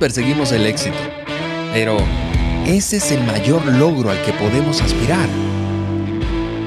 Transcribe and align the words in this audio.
perseguimos 0.00 0.50
el 0.50 0.64
éxito, 0.64 0.96
pero 1.74 1.98
ese 2.66 2.96
es 2.96 3.12
el 3.12 3.22
mayor 3.24 3.64
logro 3.66 4.10
al 4.10 4.20
que 4.22 4.32
podemos 4.32 4.80
aspirar. 4.80 5.28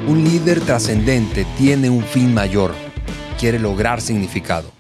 Un 0.08 0.24
líder 0.24 0.62
trascendente 0.62 1.46
tiene 1.58 1.90
un 1.90 2.04
fin 2.04 2.32
mayor, 2.32 2.76
quiere 3.40 3.58
lograr 3.58 4.02
significado. 4.02 4.72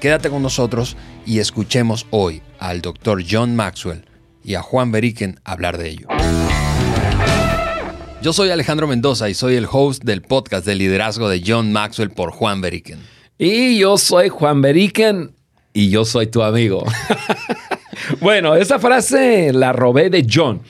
Quédate 0.00 0.28
con 0.28 0.42
nosotros 0.42 0.96
y 1.24 1.38
escuchemos 1.38 2.06
hoy 2.10 2.42
al 2.58 2.82
Dr. 2.82 3.22
John 3.30 3.54
Maxwell 3.54 4.04
y 4.42 4.56
a 4.56 4.62
Juan 4.62 4.90
Beriken 4.90 5.38
hablar 5.44 5.78
de 5.78 5.90
ello. 5.90 6.08
Yo 8.22 8.32
soy 8.32 8.50
Alejandro 8.50 8.88
Mendoza 8.88 9.30
y 9.30 9.34
soy 9.34 9.54
el 9.54 9.68
host 9.70 10.02
del 10.02 10.22
podcast 10.22 10.66
de 10.66 10.74
liderazgo 10.74 11.28
de 11.28 11.42
John 11.46 11.70
Maxwell 11.70 12.10
por 12.10 12.32
Juan 12.32 12.60
Beriken. 12.60 12.98
Y 13.38 13.78
yo 13.78 13.98
soy 13.98 14.30
Juan 14.30 14.62
Beriken 14.62 15.36
y 15.72 15.90
yo 15.90 16.04
soy 16.04 16.26
tu 16.26 16.42
amigo. 16.42 16.84
bueno, 18.20 18.54
esa 18.54 18.78
frase 18.78 19.52
la 19.52 19.72
robé 19.72 20.10
de 20.10 20.26
John. 20.28 20.60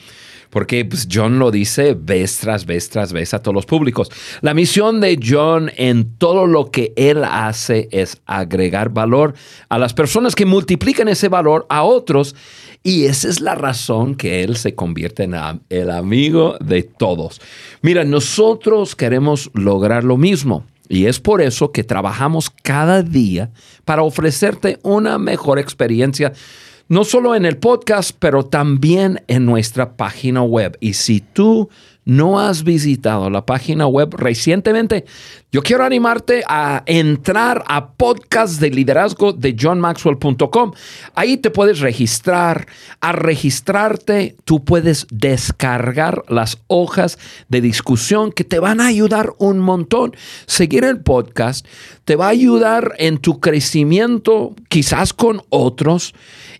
Porque 0.53 0.85
pues, 0.85 1.07
John 1.11 1.39
lo 1.39 1.49
dice 1.49 1.95
vez 1.99 2.37
tras 2.37 2.67
vez 2.67 2.87
tras 2.87 3.11
vez 3.11 3.33
a 3.33 3.39
todos 3.39 3.55
los 3.55 3.65
públicos. 3.65 4.11
La 4.41 4.53
misión 4.53 5.01
de 5.01 5.19
John 5.19 5.71
en 5.77 6.15
todo 6.19 6.45
lo 6.45 6.69
que 6.69 6.93
él 6.95 7.23
hace 7.23 7.89
es 7.91 8.21
agregar 8.27 8.89
valor 8.89 9.33
a 9.69 9.79
las 9.79 9.95
personas 9.95 10.35
que 10.35 10.45
multiplican 10.45 11.07
ese 11.07 11.27
valor 11.27 11.65
a 11.69 11.81
otros. 11.81 12.35
Y 12.83 13.05
esa 13.05 13.29
es 13.29 13.41
la 13.41 13.55
razón 13.55 14.13
que 14.13 14.43
él 14.43 14.55
se 14.55 14.75
convierte 14.75 15.23
en 15.23 15.33
el 15.69 15.89
amigo 15.89 16.55
de 16.59 16.83
todos. 16.83 17.41
Mira, 17.81 18.03
nosotros 18.03 18.95
queremos 18.95 19.49
lograr 19.55 20.03
lo 20.03 20.17
mismo. 20.17 20.67
Y 20.87 21.07
es 21.07 21.19
por 21.19 21.41
eso 21.41 21.71
que 21.71 21.83
trabajamos 21.83 22.51
cada 22.51 23.01
día 23.01 23.51
para 23.85 24.03
ofrecerte 24.03 24.79
una 24.83 25.17
mejor 25.17 25.59
experiencia, 25.59 26.33
no 26.87 27.03
solo 27.03 27.35
en 27.35 27.45
el 27.45 27.57
podcast, 27.57 28.15
pero 28.17 28.43
también 28.45 29.21
en 29.27 29.45
nuestra 29.45 29.95
página 29.95 30.43
web. 30.43 30.77
Y 30.79 30.93
si 30.93 31.21
tú 31.21 31.69
no 32.05 32.39
has 32.39 32.63
visitado 32.63 33.29
la 33.29 33.45
página 33.45 33.87
web 33.87 34.13
recientemente, 34.15 35.05
yo 35.51 35.61
quiero 35.61 35.83
animarte 35.83 36.43
a 36.47 36.83
entrar 36.85 37.63
a 37.67 37.91
podcast 37.91 38.59
de 38.59 38.71
liderazgo 38.71 39.33
de 39.33 39.55
johnmaxwell.com. 39.59 40.71
Ahí 41.15 41.37
te 41.37 41.51
puedes 41.51 41.79
registrar. 41.79 42.67
A 42.99 43.11
registrarte, 43.11 44.35
tú 44.45 44.63
puedes 44.63 45.07
descargar 45.11 46.23
las 46.27 46.57
hojas 46.67 47.19
de 47.49 47.61
discusión 47.61 48.31
que 48.31 48.43
te 48.43 48.59
van 48.59 48.81
a 48.81 48.87
ayudar 48.87 49.33
un 49.37 49.59
montón. 49.59 50.15
Seguir 50.45 50.83
el 50.83 51.01
podcast 51.01 51.65
te 52.05 52.15
va 52.15 52.27
a 52.27 52.29
ayudar 52.29 52.93
en 52.97 53.17
tu 53.17 53.39
crecimiento, 53.39 53.72
quizás 54.69 55.13
con 55.13 55.41
otros. 55.49 56.13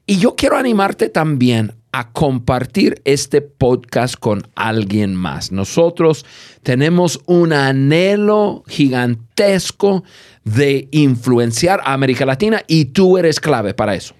Y 0.06 0.18
yo 0.18 0.36
quiero 0.36 0.58
animarte 0.58 1.10
también 1.10 1.74
a 1.92 2.12
compartir 2.12 3.02
este 3.06 3.42
podcast 3.42 4.16
con 4.16 4.48
alguien 4.56 5.14
más. 5.14 5.52
Nosotros 5.52 6.26
tenemos 6.64 7.22
un 7.28 7.54
anhelo 7.54 8.64
gigantesco 8.68 10.04
de 10.44 10.88
influenciar 10.92 11.82
a 11.86 11.94
América 11.94 12.26
Latina 12.26 12.64
y 12.68 12.86
tú 12.86 13.18
eres 13.18 13.40
clave 13.40 13.74
para 13.76 13.94
eso. 13.94 14.16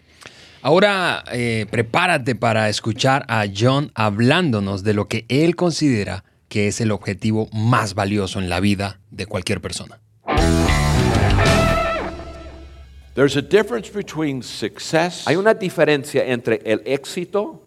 Ahora 0.62 1.24
eh, 1.32 1.66
prepárate 1.70 2.36
para 2.36 2.70
escuchar 2.70 3.26
a 3.28 3.46
John 3.54 3.92
hablándonos 3.96 4.84
de 4.84 4.94
lo 4.94 5.08
que 5.08 5.26
él 5.28 5.56
considera 5.56 6.24
que 6.48 6.68
es 6.68 6.80
el 6.80 6.92
objetivo 6.92 7.50
más 7.52 7.96
valioso 7.96 8.40
en 8.40 8.48
la 8.48 8.60
vida 8.60 9.00
de 9.10 9.26
cualquier 9.26 9.60
persona. 9.60 10.03
There's 13.16 13.36
a 13.38 13.42
difference 13.42 13.90
between 13.90 14.42
success 14.42 15.26
Hay 15.28 15.36
una 15.36 15.54
diferencia 15.54 16.26
entre 16.26 16.62
el 16.66 16.80
éxito 16.86 17.62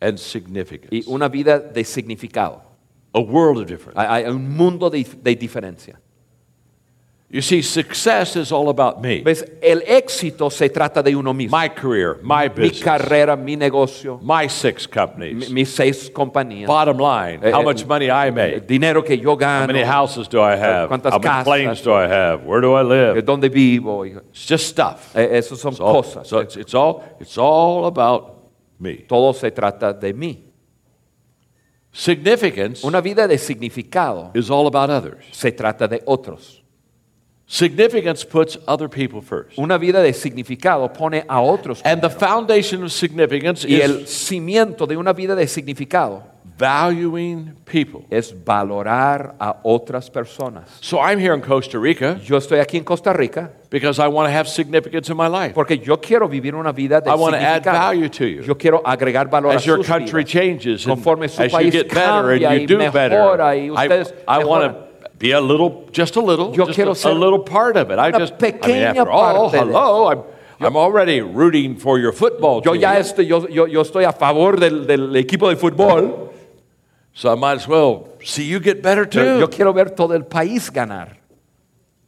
and 0.00 0.18
significance. 0.18 0.88
y 0.90 1.04
una 1.06 1.28
vida 1.28 1.58
de 1.58 1.84
significado. 1.84 2.62
a 3.14 3.20
world 3.20 3.58
of 3.60 3.66
difference. 3.68 3.96
Hay, 3.96 4.24
hay 4.24 4.30
un 4.30 4.48
mundo 4.56 4.90
de, 4.90 5.04
de 5.04 5.36
diferencia. 5.36 6.00
You 7.34 7.42
see, 7.42 7.62
success 7.62 8.36
is 8.36 8.52
all 8.52 8.68
about 8.68 9.00
me. 9.02 9.20
¿Ves? 9.20 9.44
El 9.60 9.82
éxito 9.88 10.48
se 10.50 10.68
trata 10.70 11.02
de 11.02 11.16
uno 11.16 11.34
mismo. 11.34 11.58
My 11.60 11.68
career, 11.68 12.20
my 12.22 12.44
mi 12.48 12.68
business, 12.68 12.80
carrera, 12.84 13.34
mi 13.34 13.56
negocio, 13.56 14.20
my 14.22 14.48
six 14.48 14.86
mi- 14.86 14.92
companies. 14.94 15.50
mis 15.50 15.68
seis 15.74 16.08
compañías. 16.14 16.68
Bottom 16.68 16.96
line, 16.98 17.40
Eh, 17.42 17.50
how 17.52 17.62
eh, 17.62 17.64
much 17.64 17.84
money 17.86 18.06
I 18.08 18.28
el 18.28 18.32
make. 18.34 18.60
dinero 18.68 19.02
que 19.02 19.18
yo 19.18 19.34
gano. 19.34 19.64
How 19.64 19.66
many 19.66 19.82
houses 19.82 20.28
do 20.28 20.40
I 20.40 20.52
have? 20.56 20.88
cuántas 20.88 21.12
How 21.12 21.18
many 21.18 21.28
casas, 21.28 21.44
planes 21.44 21.82
do 21.82 21.92
I 21.92 22.06
have? 22.06 22.44
Where 22.46 22.60
do 22.60 22.76
I 22.76 22.82
eh, 22.82 22.84
live? 23.14 23.22
dónde 23.24 23.48
vivo. 23.50 24.04
It's 24.04 24.46
just 24.46 24.68
stuff. 24.68 25.16
eh, 25.16 25.36
Esas 25.36 25.58
son 25.58 25.72
It's 25.72 25.80
all, 25.80 25.92
cosas. 26.04 26.28
so 26.28 26.38
it's, 26.38 26.56
it's 26.56 26.72
all 26.72 27.02
it's 27.18 27.36
all 27.36 27.86
about 27.86 28.52
me. 28.78 28.98
Todo 29.08 29.32
se 29.32 29.50
trata 29.50 29.92
de 29.92 30.14
mí. 30.14 30.52
Significance 31.90 32.84
Una 32.86 33.00
vida 33.00 33.26
de 33.26 33.38
significado 33.38 34.30
is 34.34 34.50
all 34.50 34.68
about 34.68 34.88
others. 34.90 35.24
se 35.32 35.50
trata 35.50 35.88
de 35.88 36.00
otros. 36.06 36.60
Significance 37.46 38.24
puts 38.24 38.56
other 38.66 38.88
people 38.88 39.20
first. 39.20 39.58
Una 39.58 39.76
vida 39.78 40.02
de 40.02 40.12
significado 40.14 40.90
pone 40.92 41.24
a 41.28 41.40
otros. 41.40 41.82
And 41.84 42.00
the 42.00 42.08
foundation 42.10 42.82
of 42.84 42.90
significance 42.92 43.64
Y 43.66 43.80
el 43.82 44.00
is 44.02 44.08
cimiento 44.10 44.86
de 44.88 44.96
una 44.96 45.12
vida 45.12 45.34
de 45.36 45.46
significado 45.46 46.22
valuing 46.56 47.52
people. 47.66 48.06
es 48.10 48.32
valorar 48.44 49.34
a 49.38 49.56
otras 49.64 50.08
personas. 50.10 50.64
So 50.80 50.98
I'm 51.00 51.18
here 51.18 51.34
in 51.34 51.40
Costa 51.42 51.78
Rica 51.78 52.18
Yo 52.24 52.36
estoy 52.38 52.60
aquí 52.60 52.78
en 52.78 52.84
Costa 52.84 53.12
Rica 53.12 53.50
because 53.70 53.98
I 53.98 54.06
want 54.08 54.28
to 54.28 54.32
have 54.32 54.48
significance 54.48 55.10
in 55.10 55.16
my 55.16 55.26
life. 55.26 55.52
porque 55.54 55.78
yo 55.84 55.98
quiero 56.00 56.28
vivir 56.28 56.54
una 56.54 56.72
vida 56.72 57.00
de 57.00 57.10
I 57.10 57.14
want 57.14 57.34
to 57.34 57.40
add 57.40 57.62
significado. 57.64 57.78
value 57.88 58.08
to 58.08 58.24
you. 58.26 58.42
Yo 58.42 58.54
quiero 58.56 58.80
agregar 58.86 59.28
valor 59.28 59.52
As 59.52 59.64
a 59.64 59.66
your 59.66 59.78
sus 59.78 59.86
country 59.86 60.22
vidas. 60.24 60.30
changes 60.32 60.86
and 60.86 60.94
Conforme 60.94 61.28
su 61.28 61.42
as 61.42 61.52
you 61.52 61.58
país 61.58 61.72
get 61.72 61.88
better 61.88 62.38
cambia 62.38 62.48
and 62.48 62.56
y 62.58 62.60
you 62.62 62.66
do 62.68 62.78
better, 62.90 63.10
mejora 63.18 63.54
y 63.56 63.66
I, 63.66 63.70
ustedes 63.70 64.14
I 64.26 64.44
want 64.44 64.64
mejoran. 64.64 64.72
to 64.74 64.93
be 65.24 65.32
a 65.32 65.40
little, 65.40 65.86
just 65.90 66.16
a 66.16 66.20
little, 66.20 66.52
Yo 66.54 66.66
just 66.66 66.76
quiero 66.76 66.92
a, 66.92 66.94
ser 66.94 67.10
a 67.10 67.14
little 67.14 67.38
part 67.38 67.76
of 67.76 67.90
it. 67.90 67.98
I 67.98 68.08
una 68.08 68.18
just, 68.18 68.34
I 68.42 68.52
mean, 68.68 68.82
after 68.82 69.10
all, 69.10 69.50
parte 69.50 69.56
de 69.66 69.72
hello, 69.72 70.08
I'm, 70.10 70.22
I'm 70.60 70.76
already 70.76 71.20
rooting 71.22 71.76
for 71.76 71.98
your 71.98 72.12
football 72.12 72.60
Yo 72.64 72.72
team. 72.72 72.82
ya 72.82 72.98
estoy, 72.98 73.26
yo, 73.26 73.46
yo, 73.48 73.66
yo 73.66 73.80
estoy 73.82 74.04
a 74.04 74.12
favor 74.12 74.56
del, 74.60 74.86
del 74.86 75.16
equipo 75.16 75.48
de 75.48 75.56
fútbol. 75.56 76.30
So 77.14 77.30
I 77.32 77.36
might 77.36 77.56
as 77.56 77.66
well 77.68 78.08
see 78.22 78.44
you 78.44 78.60
get 78.60 78.82
better 78.82 79.06
too. 79.06 79.20
Yo, 79.24 79.38
yo 79.40 79.48
quiero 79.48 79.72
ver 79.72 79.90
todo 79.94 80.14
el 80.14 80.24
país 80.24 80.70
ganar 80.70 81.16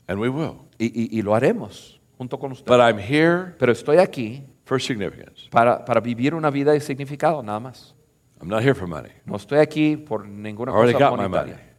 and 0.08 0.18
we 0.20 0.28
will. 0.28 0.56
y, 0.78 0.86
y- 0.86 1.08
y 1.18 1.22
lo 1.22 1.32
haremos 1.34 1.98
junto 2.18 2.36
con 2.38 2.52
usted. 2.52 2.66
But 2.66 2.80
I'm 2.80 2.98
here 2.98 3.54
Pero 3.58 3.72
estoy 3.72 3.98
aquí 3.98 4.42
for 4.64 4.78
significance. 4.80 5.48
para, 5.50 5.84
para 5.84 6.00
vivir 6.00 6.34
una 6.34 6.50
vida 6.50 6.72
de 6.72 6.80
significado, 6.80 7.42
nada 7.42 7.60
más. 7.60 7.94
I'm 8.40 8.48
not 8.48 8.62
here 8.62 8.74
for 8.74 8.86
money. 8.86 9.12
No 9.24 9.36
estoy 9.36 9.58
aquí 9.60 9.96
por 9.96 10.26
ninguna 10.26 10.70
I 10.72 10.74
already 10.74 10.92
cosa 10.92 11.04
got 11.10 11.16
my 11.18 11.28
money. 11.28 11.52
monetaria. 11.52 11.75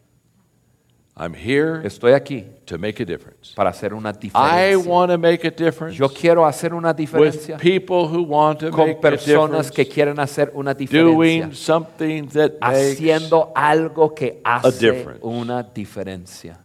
I'm 1.19 1.33
here 1.33 1.81
Estoy 1.83 2.13
aquí 2.13 2.45
to 2.67 2.77
make 2.77 3.01
a 3.01 3.05
difference. 3.05 3.53
para 3.55 3.71
hacer 3.71 3.91
una 3.93 4.09
I 4.11 4.13
diferencia. 4.13 4.77
want 4.87 5.11
to 5.11 5.17
make 5.17 5.43
a 5.47 5.49
difference 5.51 5.97
Yo 5.97 6.09
quiero 6.09 6.45
hacer 6.45 6.73
una 6.75 6.93
with 6.93 7.57
people 7.59 8.07
who 8.07 8.21
want 8.21 8.59
to 8.59 8.69
con 8.69 8.87
make 8.87 8.97
a 8.99 9.01
personas 9.01 9.71
que 9.71 9.83
difference, 9.83 9.93
quieren 9.93 10.19
hacer 10.19 10.51
una 10.53 10.73
doing 10.75 11.41
diferencia, 11.49 11.55
something 11.55 12.27
that 12.29 12.51
makes. 12.61 12.99
haciendo 12.99 13.51
algo 13.55 14.13
que 14.13 14.39
hace 14.43 14.79
difference. 14.79 15.19
una 15.23 15.63
diferencia. 15.63 16.59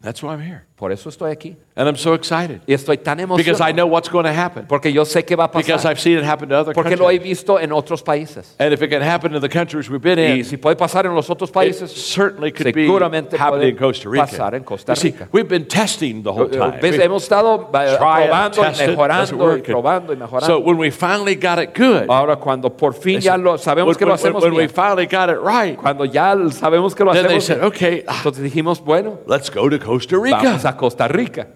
That's 0.00 0.22
why 0.22 0.34
I'm 0.34 0.40
here, 0.40 0.66
Por 0.76 0.90
eso 0.90 1.08
estoy 1.08 1.30
aquí 1.30 1.56
and 1.76 1.88
I'm 1.88 1.96
so 1.96 2.14
excited 2.14 2.60
y 2.66 2.72
estoy 2.74 2.98
tan 2.98 3.18
because 3.36 3.60
I 3.60 3.70
emocionado 3.70 3.74
know 3.76 3.86
what's 3.86 4.08
going 4.08 4.24
to 4.24 4.32
happen 4.32 4.66
porque 4.66 4.92
yo 4.92 5.04
sé 5.04 5.24
que 5.24 5.36
va 5.36 5.44
a 5.44 5.48
because 5.48 5.70
pasar 5.84 5.92
I've 5.92 6.00
seen 6.00 6.18
it 6.18 6.24
happen 6.24 6.48
to 6.48 6.56
other 6.58 6.74
porque 6.74 6.96
lo 6.96 7.08
he 7.10 7.14
countries. 7.18 7.22
visto 7.22 7.60
en 7.60 7.70
otros 7.72 8.02
países. 8.02 8.56
And 8.58 8.72
if 8.72 8.82
it 8.82 8.90
can 8.90 9.00
happen 9.00 9.34
in 9.36 9.40
the 9.40 9.48
countries 9.48 9.88
we've 9.88 10.02
been 10.02 10.18
Y 10.18 10.38
in, 10.40 10.44
si 10.44 10.56
puede 10.56 10.74
pasar 10.76 11.06
en 11.06 11.14
los 11.14 11.30
otros 11.30 11.50
it 11.50 11.54
países, 11.54 11.90
certainly 11.92 12.50
could 12.50 12.74
be 12.74 12.86
seguramente 12.86 13.36
happening 13.38 13.68
in 13.70 13.76
puede 13.76 13.78
Costa 13.78 14.08
Rica. 14.08 14.26
pasar 14.26 14.54
en 14.56 14.64
Costa 14.64 14.94
You 14.94 14.96
see, 15.00 15.10
Rica. 15.12 15.28
we've 15.30 15.48
been 15.48 15.66
testing 15.68 16.24
the 16.24 16.32
whole 16.32 16.48
time. 16.48 16.80
¿Ves? 16.82 16.98
Hemos 16.98 17.22
estado 17.22 17.70
eh, 17.72 17.96
try 17.96 18.22
it, 18.24 18.28
probando 18.30 18.60
test 18.62 18.80
y 18.80 18.84
it, 18.84 18.96
doesn't 18.96 18.96
mejorando 18.96 19.32
y 19.32 19.38
work. 19.38 19.64
probando 19.66 20.12
y 20.12 20.16
So 20.16 20.20
mejorando. 20.24 20.58
when 20.64 20.76
we 20.78 20.90
finally 20.90 21.36
got 21.36 21.60
it 21.60 21.72
good, 21.72 22.06
Ahora 22.10 22.34
cuando 22.36 22.68
por 22.76 22.94
fin 22.94 23.20
ya 23.20 23.36
lo 23.36 23.56
sabemos 23.58 23.90
when, 23.90 23.96
que 23.96 24.04
lo 24.06 24.10
when- 24.12 24.18
hacemos 24.18 24.42
when 24.42 24.52
we 24.54 24.66
bien, 24.66 24.70
finally 24.70 25.06
got 25.06 25.28
it 25.30 25.38
right, 25.40 25.76
cuando 25.78 26.04
ya 26.04 26.34
sabemos 26.50 26.94
que 26.96 27.04
lo 27.04 27.12
then 27.12 27.28
they 27.28 27.36
hacemos 27.38 27.44
said, 27.44 27.56
bien, 27.60 27.68
okay, 27.68 28.04
ah, 28.08 28.16
entonces 28.18 28.42
dijimos, 28.42 28.80
bueno, 28.84 29.18
let's 29.28 29.50
go 29.50 29.68
to 29.70 29.78
Costa 29.78 30.16
vamos 30.16 30.24
Rica. 30.42 30.64
A 30.74 30.76
Costa 30.76 31.08
Rica, 31.08 31.48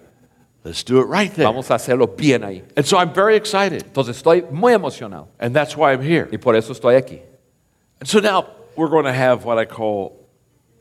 Let's 0.63 0.83
do 0.83 0.99
it 0.99 1.05
right 1.07 1.31
there. 1.33 1.45
vamos 1.45 1.71
a 1.71 1.75
hacerlo 1.75 2.07
bien 2.07 2.41
ahí. 2.43 2.63
And 2.75 2.85
so 2.85 2.97
I'm 2.97 3.13
very 3.13 3.35
excited, 3.37 3.83
Entonces 3.85 4.17
estoy 4.17 4.45
muy 4.51 4.73
emocionado 4.73 5.29
and 5.39 5.55
that's 5.55 5.75
why 5.77 5.91
I'm 5.93 6.01
here. 6.01 6.27
y 6.31 6.37
por 6.37 6.55
eso 6.55 6.73
estoy 6.73 6.95
aquí. 6.95 7.21
And 8.01 8.07
so 8.07 8.19
now 8.19 8.45
we're 8.75 8.89
going 8.89 9.05
to 9.05 9.13
have 9.13 9.45
what 9.45 9.57
I 9.57 9.65
call 9.65 10.27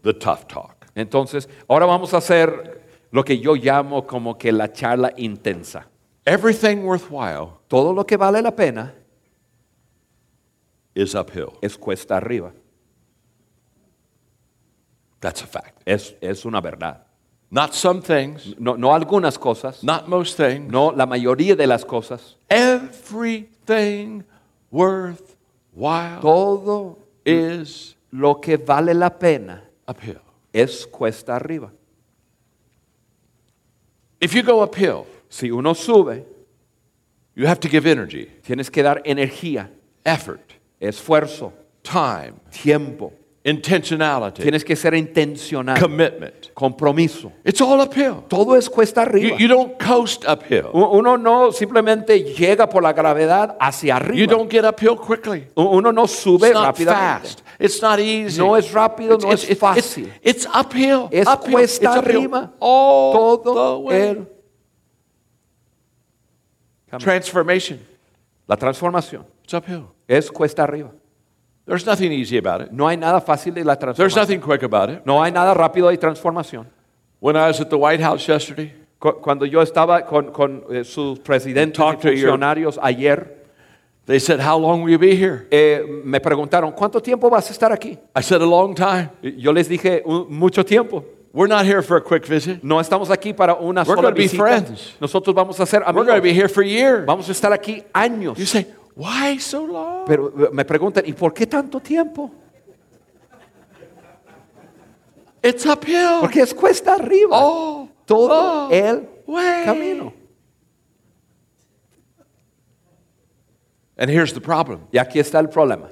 the 0.03 0.13
tough 0.13 0.47
talk. 0.49 0.87
Entonces, 0.97 1.49
ahora 1.69 1.87
vamos 1.87 2.13
a 2.13 2.19
hacer 2.19 2.81
lo 3.13 3.23
que 3.25 3.39
yo 3.39 3.55
llamo 3.55 4.07
como 4.07 4.35
que 4.37 4.51
la 4.53 4.69
charla 4.69 5.13
intensa. 5.17 5.87
Everything 6.27 6.83
worthwhile 6.85 7.53
Todo 7.69 7.93
lo 7.95 8.05
que 8.05 8.17
vale 8.17 8.43
la 8.43 8.51
pena 8.51 8.95
is 10.95 11.15
uphill. 11.15 11.57
es 11.63 11.77
cuesta 11.79 12.17
arriba. 12.17 12.53
That's 15.21 15.43
a 15.43 15.47
fact. 15.47 15.83
Es, 15.87 16.15
es 16.21 16.45
una 16.45 16.61
verdad. 16.61 17.05
Not 17.51 17.75
some 17.75 18.01
things, 18.03 18.55
no, 18.59 18.77
no 18.77 18.89
algunas 18.89 19.39
cosas, 19.39 19.83
not 19.83 20.09
most 20.09 20.37
things, 20.37 20.71
no 20.71 20.91
la 20.91 21.07
mayoría 21.07 21.57
de 21.57 21.67
las 21.67 21.85
cosas, 21.85 22.37
everything 22.49 24.25
worthwhile 24.71 26.21
todo 26.21 26.99
is 27.25 27.97
lo 28.11 28.35
que 28.35 28.57
vale 28.57 28.95
la 28.95 29.11
pena 29.11 29.63
uphill. 29.87 30.21
es 30.53 30.87
cuesta 30.87 31.37
arriba. 31.37 31.71
If 34.21 34.35
you 34.35 34.43
go 34.43 34.63
uphill, 34.63 35.07
Si 35.29 35.51
uno 35.51 35.75
sube, 35.75 36.25
you 37.35 37.47
have 37.47 37.61
to 37.61 37.69
give 37.69 37.87
energy, 37.87 38.27
tienes 38.43 38.71
que 38.71 38.83
dar 38.83 39.03
energía, 39.05 39.71
effort, 40.05 40.55
esfuerzo, 40.81 41.53
time, 41.83 42.35
tiempo. 42.51 43.13
Intentionality, 43.45 44.43
Tienes 44.43 44.65
que 44.65 44.75
ser 44.77 44.95
intencional, 44.95 45.79
commitment. 45.81 46.53
compromiso. 46.55 47.33
It's 47.45 47.61
all 47.61 47.81
uphill. 47.81 48.25
Todo 48.29 48.57
es 48.57 48.69
cuesta 48.69 49.05
You, 49.05 49.09
arriba. 49.09 49.37
you 49.39 49.49
don't 49.49 49.79
coast 49.79 50.25
uphill. 50.29 50.67
Uno 50.73 51.17
no 51.17 51.51
simplemente 51.53 52.23
llega 52.35 52.69
por 52.69 52.83
la 52.83 52.93
gravedad 52.93 53.57
hacia 53.61 53.95
You 53.99 54.05
arriba. 54.05 54.33
don't 54.35 54.51
get 54.51 54.65
uphill 54.65 54.97
quickly. 54.97 55.47
Uno 55.55 55.93
no 55.93 56.07
sube 56.07 56.49
It's 56.49 56.55
not 56.55 56.65
rápidamente. 56.77 57.29
fast. 57.29 57.43
It's 57.61 57.81
not 57.81 57.99
easy. 58.01 58.39
No 58.39 58.57
es 58.57 58.71
rápido, 58.73 59.15
It's- 59.17 59.25
no 59.25 59.33
it's- 59.33 59.49
es 59.51 59.59
fácil. 59.59 60.13
It's, 60.23 60.47
uphill. 60.47 61.09
Es 61.11 61.27
uphill. 61.27 61.53
cuesta 61.53 61.97
It's 61.97 61.97
arriba. 62.07 62.53
All 62.61 63.13
Todo 63.43 63.79
the 63.79 63.85
way. 63.87 64.09
el 64.11 64.27
Transformation. 66.99 67.79
La 68.47 68.57
transformación 68.57 69.27
It's 69.45 69.53
uphill. 69.55 69.87
es 70.07 70.31
cuesta 70.31 70.63
arriba. 70.65 70.91
There's 71.69 71.85
nothing 71.85 72.11
easy 72.13 72.39
about 72.39 72.63
it. 72.63 72.73
No 72.73 72.89
hay 72.89 72.97
nada 72.97 73.21
fácil 73.21 73.53
de 73.55 73.63
la 73.63 73.77
There's 73.77 73.95
transformación. 73.97 74.17
nothing 74.17 74.41
quick 74.41 74.63
about 74.63 74.89
it. 74.91 75.03
No 75.05 75.23
hay 75.23 75.31
nada 75.31 75.53
rápido 75.55 75.91
de 75.91 75.99
transformación. 75.99 76.67
When 77.21 77.37
I 77.37 77.47
was 77.49 77.61
at 77.61 77.69
the 77.69 77.77
White 77.77 78.01
House 78.03 78.27
yesterday, 78.27 78.73
Cu- 78.99 79.21
Cuando 79.21 79.45
yo 79.45 79.61
estaba 79.63 80.05
con, 80.07 80.33
con 80.33 80.65
eh, 80.71 80.83
sus 80.83 81.21
presidentes 81.21 81.79
y 81.79 81.83
Talk 81.85 82.01
to 82.01 82.11
your- 82.11 82.31
funcionarios 82.33 82.79
ayer, 82.83 83.37
they 84.07 84.19
said, 84.19 84.41
How 84.41 84.57
long 84.59 84.83
will 84.83 84.91
you 84.91 84.99
be 84.99 85.15
here? 85.15 85.47
eh, 85.53 85.85
me 86.05 86.19
preguntaron, 86.21 86.73
¿cuánto 86.73 87.01
tiempo 87.01 87.29
vas 87.31 87.49
a 87.49 87.53
estar 87.53 87.71
aquí? 87.71 87.97
I 88.17 88.23
said, 88.23 88.41
A 88.43 88.47
long 88.47 88.75
time. 88.75 89.11
Y 89.23 89.37
Yo 89.41 89.53
les 89.53 89.69
dije, 89.69 90.03
"Un- 90.05 90.27
mucho 90.37 90.65
tiempo. 90.65 91.05
We're 91.33 91.47
not 91.47 91.67
here 91.67 91.83
for 91.83 91.99
a 91.99 92.01
quick 92.03 92.27
visit. 92.27 92.65
No 92.65 92.81
estamos 92.81 93.11
aquí 93.11 93.35
para 93.37 93.55
una 93.55 93.83
We're 93.83 93.95
sola 93.97 94.03
gonna 94.09 94.15
be 94.15 94.23
visita. 94.23 94.39
friends. 94.43 94.97
Nosotros 94.99 95.35
vamos 95.37 95.61
a 95.61 95.67
ser 95.67 95.83
We're 95.87 95.93
going 95.93 96.07
to 96.07 96.23
be 96.23 96.31
amigos. 96.31 96.37
here 96.37 96.49
for 96.49 96.63
years. 96.65 97.05
Vamos 97.07 97.29
a 97.29 97.33
estar 97.33 97.53
aquí 97.53 97.85
años. 97.93 98.37
You 98.39 98.47
say, 98.47 98.67
Why 98.99 99.39
so 99.39 99.65
long? 99.65 100.05
Pero 100.07 100.29
eh, 100.29 100.51
me 100.53 100.65
preguntan, 100.65 101.05
¿y 101.07 101.13
por 101.13 101.33
qué 101.33 101.47
tanto 101.47 101.79
tiempo? 101.79 102.33
It's 105.41 105.65
uphill. 105.65 106.19
Porque 106.21 106.41
es 106.41 106.53
cuesta 106.53 106.95
arriba. 106.95 107.39
Oh, 107.41 107.89
todo 108.05 108.67
oh, 108.67 108.71
el 108.73 109.09
way. 109.25 109.65
camino. 109.65 110.13
And 113.97 114.11
here's 114.11 114.33
the 114.33 114.41
problem 114.41 114.81
Y 114.93 114.99
aquí 114.99 115.19
está 115.21 115.39
el 115.41 115.49
problema. 115.49 115.91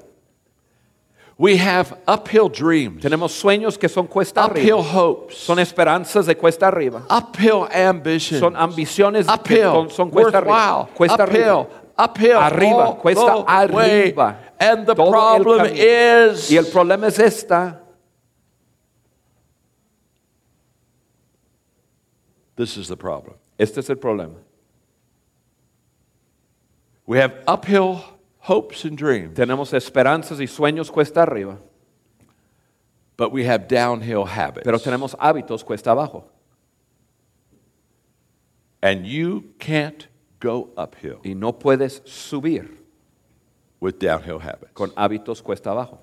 we 1.38 1.56
have 1.58 1.94
uphill 2.08 2.48
dreams, 2.48 3.02
Tenemos 3.02 3.30
sueños 3.32 3.78
que 3.78 3.88
son 3.88 4.06
cuesta 4.08 4.46
uphill 4.46 4.78
arriba. 4.78 4.94
hopes, 4.94 5.36
Son 5.36 5.58
esperanzas 5.60 6.26
de 6.26 6.34
cuesta 6.36 6.66
arriba. 6.66 7.04
uphill 7.08 7.68
ambitions, 7.72 8.40
Son 8.40 8.56
ambiciones 8.56 9.26
que 9.26 9.32
uphill, 9.32 9.62
son, 9.62 9.90
son 9.90 10.10
cuesta 10.10 10.38
worthwhile, 10.40 10.54
arriba. 10.56 10.88
Cuesta 10.96 11.24
uphill, 11.24 11.42
arriba. 11.42 11.66
Uphill, 11.98 12.38
Arriba, 12.38 12.76
all 12.76 12.96
cuesta 13.00 13.44
arriba. 13.46 14.38
And 14.58 14.86
the 14.86 14.94
Todo 14.94 15.10
problem 15.10 15.66
is, 15.74 16.50
Y 16.50 16.56
el 16.56 16.64
problema 16.64 17.06
es 17.06 17.18
esta. 17.18 17.80
this 22.56 22.76
is 22.76 22.88
the 22.88 22.96
problem. 22.96 23.36
Este 23.58 23.78
es 23.78 23.88
el 23.90 23.96
problema. 23.96 24.36
We 27.06 27.18
have 27.18 27.42
uphill 27.46 28.02
hopes 28.38 28.84
and 28.84 28.96
dreams, 28.96 29.36
Tenemos 29.38 29.72
esperanzas 29.72 30.38
y 30.40 30.46
sueños 30.46 30.90
cuesta 30.90 31.22
arriba, 31.22 31.58
but 33.16 33.30
we 33.32 33.44
have 33.44 33.68
downhill 33.68 34.24
habits. 34.24 34.64
pero 34.64 34.78
tenemos 34.78 35.14
hábitos 35.16 35.64
cuesta 35.64 35.92
abajo. 35.92 36.24
and 38.82 39.06
you 39.06 39.52
can't 39.58 40.06
go 40.40 40.70
uphill 40.76 41.18
Y 41.24 41.34
no 41.34 41.52
puedes 41.58 42.02
subir 42.04 42.68
with 43.80 43.98
downhill 43.98 44.38
habits. 44.40 44.72
con 44.74 44.90
hábitos 44.96 45.42
cuesta 45.42 45.70
abajo. 45.70 45.98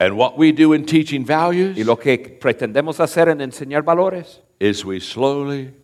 And 0.00 0.16
what 0.16 0.38
we 0.38 0.52
do 0.52 0.74
in 0.74 0.84
teaching 0.86 1.24
values 1.24 1.76
Y 1.76 1.82
lo 1.84 1.96
que 1.96 2.18
pretendemos 2.40 3.00
hacer 3.00 3.28
en 3.28 3.40
enseñar 3.40 3.82
valores 3.82 4.40
is 4.60 4.84
we 4.84 5.00
slowly 5.00 5.74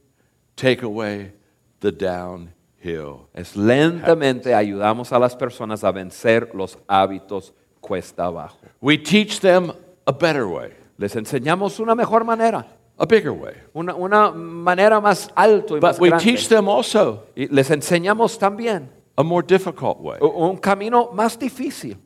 take 0.57 0.83
away 0.85 1.33
the 1.81 1.91
downhill. 1.91 3.29
es 3.35 3.57
lentamente 3.57 4.55
ayudamos 4.55 5.13
a 5.13 5.19
las 5.19 5.35
personas 5.35 5.83
a 5.85 5.91
vencer 5.93 6.51
los 6.55 6.79
hábitos 6.87 7.53
cuesta 7.81 8.27
abajo. 8.27 8.59
We 8.81 8.99
teach 8.99 9.41
them 9.41 9.73
a 10.07 10.13
better 10.13 10.47
way, 10.47 10.71
Les 10.97 11.17
enseñamos 11.17 11.81
una 11.81 11.95
mejor 11.95 12.25
manera, 12.25 12.67
a 12.99 13.06
bigger 13.06 13.32
way. 13.32 13.55
una, 13.75 13.94
una 13.94 14.31
manera 14.31 15.00
más 15.00 15.29
alto 15.35 15.76
y 15.76 15.81
más 15.81 15.96
But 15.96 16.00
we 16.02 16.08
grande. 16.11 16.25
teach 16.25 16.49
them 16.49 16.69
also 16.69 17.25
Y 17.37 17.49
les 17.49 17.70
enseñamos 17.70 18.38
también 18.38 18.88
a 19.17 19.23
more 19.23 19.44
difficult 19.46 19.99
way. 20.00 20.19
u- 20.20 20.26
un 20.50 20.56
camino 20.58 21.11
más 21.12 21.38
difícil. 21.38 21.96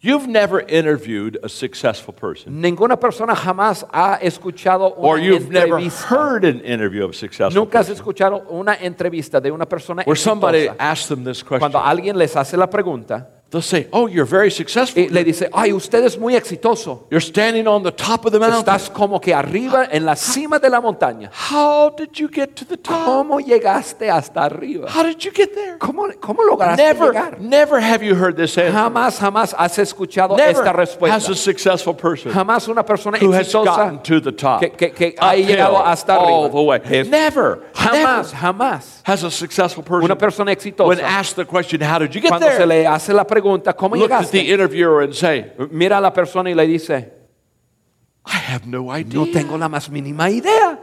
You've 0.00 0.28
never 0.28 0.60
interviewed 0.68 1.38
a 1.42 1.48
successful 1.48 2.12
person, 2.14 2.60
Ninguna 2.60 3.00
persona 3.00 3.34
jamás 3.34 3.86
ha 3.90 4.18
escuchado 4.20 4.92
or 4.98 5.16
una 5.16 5.24
you've 5.24 5.48
never 5.50 5.78
entrevista. 5.78 6.08
heard 6.10 6.44
an 6.44 6.60
interview 6.60 7.04
of 7.04 7.12
a 7.12 7.14
successful 7.14 7.54
Nunca 7.58 7.78
has 7.78 7.86
person 7.88 8.02
escuchado 8.04 8.44
una 8.50 8.74
entrevista 8.74 9.40
de 9.40 9.50
una 9.50 9.64
persona 9.66 10.02
where 10.06 10.14
somebody 10.20 10.66
exitosa. 10.66 10.76
asks 10.78 11.08
them 11.08 11.24
this 11.24 11.42
question. 11.42 11.58
Cuando 11.60 11.78
alguien 11.80 12.18
les 12.18 12.36
hace 12.36 12.54
la 12.58 12.68
pregunta 12.68 13.30
They'll 13.54 13.62
say, 13.62 13.86
Oh, 13.92 14.08
you're 14.08 14.26
very 14.28 14.50
successful. 14.50 15.00
y 15.00 15.08
le 15.10 15.22
dice, 15.22 15.48
ay, 15.52 15.72
usted 15.72 16.02
es 16.04 16.18
muy 16.18 16.34
exitoso. 16.34 17.06
You're 17.08 17.20
standing 17.24 17.68
on 17.68 17.84
the 17.84 17.92
top 17.92 18.24
of 18.26 18.32
the 18.32 18.40
mountain. 18.40 18.58
Estás 18.58 18.90
como 18.90 19.20
que 19.20 19.32
arriba, 19.32 19.86
en 19.92 20.04
la 20.04 20.16
cima 20.16 20.58
de 20.58 20.68
la 20.68 20.80
montaña. 20.80 21.30
How 21.52 21.90
did 21.96 22.08
you 22.14 22.26
get 22.28 22.56
to 22.56 22.64
the 22.64 22.76
top? 22.76 23.04
¿Cómo 23.06 23.38
llegaste 23.38 24.10
hasta 24.10 24.44
arriba? 24.46 24.88
How 24.92 25.04
did 25.04 25.18
you 25.20 25.30
get 25.32 25.54
there? 25.54 25.78
¿Cómo, 25.78 26.08
cómo 26.20 26.42
lograste 26.42 26.82
Never, 26.82 27.12
llegar? 27.12 27.40
never 27.40 27.78
have 27.80 28.02
you 28.04 28.16
heard 28.16 28.34
this 28.36 28.58
answer. 28.58 28.72
Jamás, 28.72 29.20
jamás 29.20 29.54
has 29.56 29.78
escuchado 29.78 30.36
Never 30.36 30.50
esta 30.56 30.70
has 30.70 30.74
respuesta. 30.76 31.30
a 31.30 31.34
successful 31.36 31.94
person 31.94 32.32
Jamás 32.32 32.66
una 32.66 32.84
persona 32.84 33.18
who 33.20 33.30
has 33.32 33.46
exitosa 33.46 33.76
gotten 33.76 33.98
to 34.02 34.20
the 34.20 34.32
top, 34.32 34.58
que, 34.62 34.70
que- 34.72 34.90
que 34.90 35.14
ha 35.20 35.36
llegado 35.36 35.78
hasta 35.78 36.16
all 36.18 36.46
arriba. 36.46 36.50
the 36.50 36.60
way. 36.64 36.80
Es- 36.90 37.08
Never, 37.08 37.60
Jamás, 37.72 38.32
never 38.32 38.36
jamás. 38.40 39.00
has 39.04 39.22
a 39.22 39.30
successful 39.30 39.84
person 39.84 40.06
Una 40.06 40.16
persona 40.18 40.46
when 40.50 40.56
exitosa, 40.56 41.02
asked 41.04 41.36
the 41.36 41.44
question, 41.44 41.80
"How 41.80 42.00
did 42.00 42.12
you 42.14 42.20
get 42.20 42.30
cuando 42.30 42.48
se 42.48 42.56
there?" 42.56 42.66
le 42.66 42.86
hace 42.88 43.12
la 43.12 43.24
pregunta, 43.24 43.43
¿cómo 43.76 43.96
Look 43.96 44.10
at 44.12 44.30
the 44.30 44.38
llegaste? 44.38 44.50
interviewer 44.52 45.02
and 45.04 45.14
say, 45.14 45.52
Mira 45.70 45.98
a 45.98 46.00
la 46.00 46.12
persona 46.12 46.50
y 46.50 46.54
le 46.54 46.66
dice, 46.66 47.12
"I 48.26 48.36
have 48.52 48.66
no 48.66 48.90
idea. 48.96 49.14
no 49.20 49.26
tengo 49.32 49.56
la 49.58 49.68
más 49.68 49.88
mínima 49.90 50.30
idea. 50.30 50.78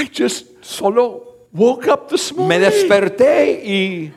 I 0.00 0.04
just 0.12 0.46
Solo 0.64 1.24
woke 1.52 1.88
up 1.88 2.08
this 2.08 2.30
me 2.32 2.38
morning, 2.44 2.60
desperté 2.60 3.62
y, 3.64 4.12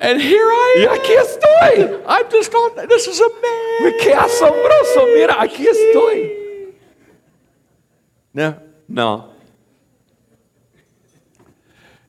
and 0.00 0.20
here 0.20 0.46
I 0.48 0.86
am. 0.88 0.94
aquí 0.98 1.12
estoy. 1.12 2.02
I'm 2.06 2.26
just 2.30 2.54
on. 2.54 2.86
This 2.88 3.06
is 3.08 3.20
amazing. 3.20 3.98
¡Qué 4.00 4.14
asombroso! 4.14 5.06
Mira, 5.14 5.42
aquí 5.42 5.66
estoy. 5.66 6.74
No, 8.32 8.56
No, 8.88 9.32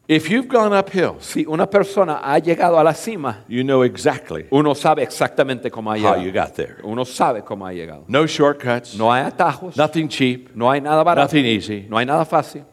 if 0.07 0.29
you've 0.29 0.47
gone 0.47 0.73
uphill, 0.73 1.17
si 1.19 1.45
una 1.45 1.67
persona 1.69 2.21
ha 2.23 2.39
llegado 2.39 2.79
a 2.79 2.83
la 2.83 2.93
cima, 2.93 3.43
you 3.49 3.61
know 3.63 3.83
exactly 3.83 4.45
uno 4.51 4.73
sabe 4.73 5.03
exactamente 5.03 5.69
cómo 5.69 5.91
ha 5.91 5.95
how 5.97 6.15
llegado. 6.15 6.23
you 6.23 6.31
got 6.31 6.53
there. 6.55 6.77
Uno 6.83 7.03
sabe 7.03 7.43
cómo 7.43 7.65
ha 7.67 7.73
llegado. 7.73 8.05
No 8.07 8.25
shortcuts. 8.25 8.95
No 8.95 9.11
hay 9.11 9.23
atajos, 9.25 9.75
Nothing 9.75 10.07
cheap. 10.07 10.49
no 10.55 10.69
hay 10.71 10.79
nada 10.81 11.03
barato, 11.03 11.23
Nothing 11.35 11.45
easy. 11.45 11.85
no 11.89 11.97
hay 11.97 12.05
nada 12.05 12.23
fácil, 12.25 12.63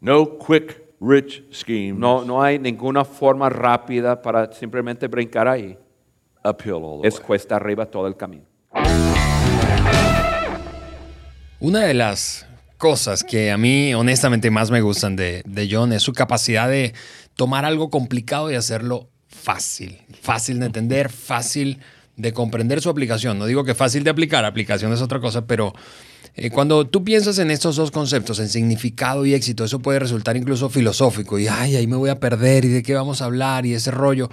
No 0.00 0.36
quick, 0.38 0.82
rich 1.00 1.44
schemes. 1.52 1.98
no, 1.98 2.24
no 2.24 2.42
hay 2.42 2.58
ninguna 2.58 3.04
forma 3.04 3.48
rápida 3.48 4.20
para 4.20 4.50
simplemente 4.52 5.06
brincar 5.06 5.46
ahí. 5.46 5.78
Uphill 6.44 6.74
all 6.82 7.00
the 7.02 7.08
Es 7.08 7.18
way. 7.18 7.26
cuesta 7.26 7.56
arriba 7.56 7.86
todo 7.86 8.06
el 8.06 8.16
camino. 8.16 8.44
Una 11.60 11.80
de 11.86 11.94
las 11.94 12.46
cosas 12.78 13.24
que 13.24 13.50
a 13.50 13.56
mí 13.56 13.94
honestamente 13.94 14.50
más 14.50 14.70
me 14.70 14.80
gustan 14.80 15.16
de, 15.16 15.42
de 15.46 15.68
John 15.70 15.92
es 15.92 16.02
su 16.02 16.12
capacidad 16.12 16.68
de 16.68 16.94
tomar 17.36 17.64
algo 17.64 17.90
complicado 17.90 18.50
y 18.50 18.54
hacerlo 18.54 19.08
fácil. 19.28 19.98
Fácil 20.20 20.60
de 20.60 20.66
entender, 20.66 21.10
fácil 21.10 21.78
de 22.16 22.32
comprender 22.32 22.80
su 22.80 22.90
aplicación. 22.90 23.38
No 23.38 23.46
digo 23.46 23.64
que 23.64 23.74
fácil 23.74 24.04
de 24.04 24.10
aplicar, 24.10 24.44
aplicación 24.44 24.92
es 24.92 25.02
otra 25.02 25.20
cosa, 25.20 25.46
pero 25.46 25.74
eh, 26.36 26.50
cuando 26.50 26.86
tú 26.86 27.04
piensas 27.04 27.38
en 27.38 27.50
estos 27.50 27.76
dos 27.76 27.90
conceptos, 27.90 28.38
en 28.38 28.48
significado 28.48 29.26
y 29.26 29.34
éxito, 29.34 29.64
eso 29.64 29.80
puede 29.80 29.98
resultar 29.98 30.36
incluso 30.36 30.68
filosófico 30.68 31.38
y 31.38 31.46
ay, 31.48 31.76
ahí 31.76 31.86
me 31.86 31.96
voy 31.96 32.10
a 32.10 32.18
perder 32.18 32.64
y 32.64 32.68
de 32.68 32.82
qué 32.82 32.94
vamos 32.94 33.22
a 33.22 33.26
hablar 33.26 33.66
y 33.66 33.74
ese 33.74 33.90
rollo. 33.90 34.28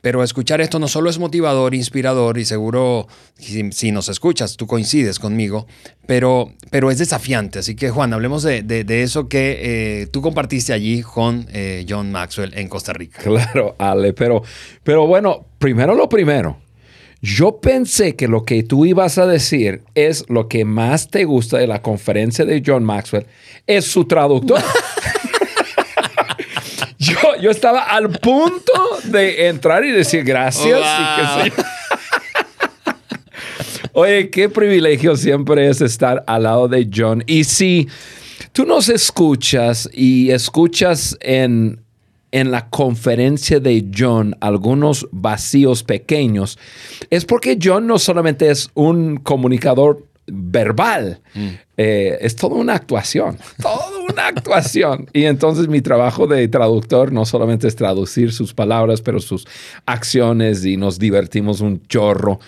Pero 0.00 0.22
escuchar 0.22 0.60
esto 0.60 0.78
no 0.78 0.88
solo 0.88 1.10
es 1.10 1.18
motivador, 1.18 1.74
inspirador 1.74 2.38
y 2.38 2.44
seguro 2.44 3.06
si, 3.38 3.70
si 3.72 3.92
nos 3.92 4.08
escuchas, 4.08 4.56
tú 4.56 4.66
coincides 4.66 5.18
conmigo, 5.18 5.66
pero, 6.06 6.52
pero 6.70 6.90
es 6.90 6.98
desafiante. 6.98 7.58
Así 7.58 7.74
que 7.76 7.90
Juan, 7.90 8.12
hablemos 8.12 8.42
de, 8.42 8.62
de, 8.62 9.02
eso 9.02 9.28
que 9.28 10.02
eh, 10.02 10.06
tú 10.06 10.22
compartiste 10.22 10.72
allí 10.72 11.02
con 11.02 11.46
eh, 11.52 11.84
John 11.88 12.10
Maxwell 12.10 12.52
en 12.54 12.68
Costa 12.68 12.92
Rica. 12.92 13.22
Claro, 13.30 13.76
Ale, 13.78 14.12
pero, 14.12 14.42
pero 14.82 15.06
bueno, 15.06 15.46
primero 15.58 15.94
lo 15.94 16.08
primero. 16.08 16.58
Yo 17.22 17.60
pensé 17.60 18.16
que 18.16 18.28
lo 18.28 18.44
que 18.44 18.62
tú 18.62 18.86
ibas 18.86 19.18
a 19.18 19.26
decir 19.26 19.82
es 19.94 20.24
lo 20.28 20.48
que 20.48 20.64
más 20.64 21.08
te 21.08 21.24
gusta 21.24 21.58
de 21.58 21.66
la 21.66 21.82
conferencia 21.82 22.44
de 22.44 22.62
John 22.64 22.82
Maxwell, 22.82 23.26
es 23.66 23.84
su 23.84 24.06
traductor. 24.06 24.60
yo, 27.22 27.42
yo 27.42 27.50
estaba 27.50 27.82
al 27.82 28.10
punto 28.10 28.72
de 29.04 29.48
entrar 29.48 29.84
y 29.84 29.90
decir 29.90 30.24
gracias. 30.24 30.80
Oye, 33.92 34.30
qué 34.30 34.48
privilegio 34.48 35.16
siempre 35.16 35.68
es 35.68 35.80
estar 35.80 36.22
al 36.26 36.44
lado 36.44 36.68
de 36.68 36.88
John. 36.94 37.24
Y 37.26 37.44
si 37.44 37.88
tú 38.52 38.64
nos 38.64 38.88
escuchas 38.88 39.90
y 39.92 40.30
escuchas 40.30 41.16
en 41.20 41.80
en 42.32 42.50
la 42.50 42.68
conferencia 42.70 43.60
de 43.60 43.86
John 43.96 44.36
algunos 44.40 45.08
vacíos 45.10 45.82
pequeños, 45.82 46.58
es 47.10 47.24
porque 47.24 47.58
John 47.60 47.86
no 47.86 47.98
solamente 47.98 48.50
es 48.50 48.70
un 48.74 49.16
comunicador 49.16 50.06
verbal, 50.32 51.20
mm. 51.34 51.48
eh, 51.76 52.18
es 52.20 52.36
toda 52.36 52.56
una 52.56 52.74
actuación, 52.74 53.38
toda 53.62 53.98
una 54.08 54.28
actuación. 54.28 55.08
Y 55.12 55.24
entonces 55.24 55.68
mi 55.68 55.80
trabajo 55.80 56.26
de 56.26 56.46
traductor 56.48 57.12
no 57.12 57.24
solamente 57.24 57.68
es 57.68 57.76
traducir 57.76 58.32
sus 58.32 58.54
palabras, 58.54 59.02
pero 59.02 59.20
sus 59.20 59.46
acciones 59.86 60.64
y 60.64 60.76
nos 60.76 60.98
divertimos 60.98 61.60
un 61.60 61.82
chorro. 61.86 62.40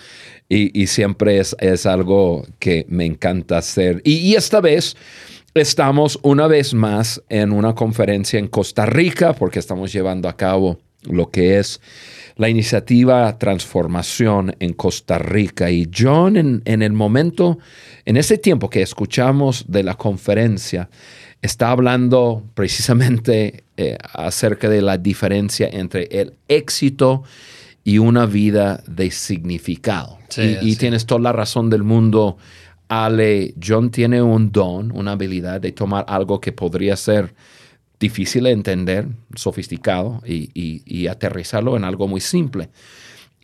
Y, 0.49 0.85
siempre 0.85 1.39
es, 1.39 1.55
es, 1.59 1.87
algo 1.87 2.45
que 2.59 2.85
me 2.87 3.05
encanta 3.05 3.57
hacer. 3.57 4.03
y 4.03 4.35
esta 4.35 4.61
vez 4.61 4.95
Estamos 5.55 6.17
una 6.23 6.47
vez 6.47 6.73
más 6.73 7.21
en 7.29 7.51
una 7.51 7.75
conferencia 7.75 8.39
en 8.39 8.47
Costa 8.47 8.87
Rica 8.87 9.33
porque 9.33 9.59
estamos 9.59 9.93
llevando 9.93 10.27
a 10.27 10.35
cabo 10.35 10.79
lo 11.03 11.29
que 11.29 11.59
es 11.59 11.79
la 12.35 12.49
iniciativa 12.49 13.37
Transformación 13.37 14.55
en 14.59 14.73
Costa 14.73 15.17
Rica. 15.17 15.69
Y 15.69 15.89
John, 15.95 16.61
en, 16.65 16.81
el 16.81 16.93
momento, 16.93 17.59
en 18.05 18.17
ese 18.17 18.37
tiempo 18.37 18.69
que 18.69 18.81
escuchamos 18.81 19.65
de 19.67 19.83
la 19.83 19.95
conferencia, 19.95 20.89
está 21.41 21.71
hablando 21.71 22.43
precisamente 22.53 23.63
eh, 23.77 23.97
acerca 24.13 24.69
de 24.69 24.81
la 24.81 24.97
diferencia 24.97 25.69
entre 25.71 26.03
el 26.11 26.33
éxito 26.47 27.23
y 27.83 27.97
una 27.97 28.25
vida 28.25 28.81
de 28.87 29.11
significado. 29.11 30.17
y, 30.37 30.71
y 30.71 30.75
tienes 30.77 31.05
toda 31.05 31.21
la 31.21 31.31
razón 31.33 31.69
del 31.69 31.83
mundo 31.83 32.37
Ale, 32.87 33.55
John 33.61 33.89
tiene 33.89 34.21
un 34.21 34.51
don, 34.51 34.91
una 34.91 35.13
habilidad 35.13 35.59
de 35.61 35.71
tomar 35.71 36.05
algo 36.07 36.39
que 36.39 36.51
podría 36.51 36.95
ser 36.95 37.33
difícil 38.03 38.43
de 38.43 38.51
entender, 38.51 39.07
sofisticado, 39.35 40.21
y, 40.25 41.07
aterrizarlo 41.07 41.77
en 41.77 41.83
algo 41.83 42.07
muy 42.07 42.21
simple. 42.21 42.69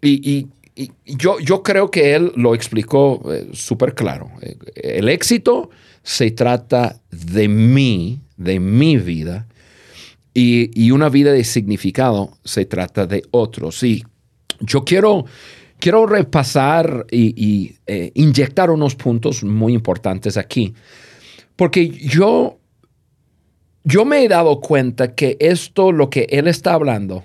Y, 0.02 0.48
yo, 1.06 1.64
creo 1.64 1.92
que 1.92 2.16
él 2.16 2.32
lo 2.36 2.56
explicó 2.56 3.22
eh, 3.34 3.50
súper 3.54 3.96
claro. 3.96 4.32
El 4.76 5.10
éxito 5.10 5.70
se 6.04 6.32
trata 6.32 7.02
de 7.12 7.48
mí, 7.50 8.22
de 8.38 8.60
mi 8.60 8.98
vida, 8.98 9.48
y, 10.34 10.92
una 10.92 11.10
vida 11.10 11.32
de 11.32 11.44
significado 11.44 12.38
se 12.44 12.66
trata 12.66 13.06
de 13.06 13.24
otros. 13.32 13.84
Y 13.84 14.04
yo 14.62 14.84
quiero 14.84 15.26
Quiero 15.80 16.06
repasar 16.06 17.06
y, 17.10 17.72
eh, 17.88 18.12
inyectar 18.16 18.70
unos 18.70 18.96
puntos 18.96 19.46
muy 19.46 19.74
importantes 19.74 20.36
aquí, 20.36 20.74
porque 21.56 21.88
yo, 21.88 22.59
yo 23.90 24.06
me 24.06 24.24
he 24.24 24.28
dado 24.28 24.60
cuenta 24.62 25.16
que 25.16 25.36
esto, 25.40 25.92
lo 25.92 26.10
que 26.10 26.28
él 26.30 26.48
está 26.48 26.74
hablando, 26.74 27.24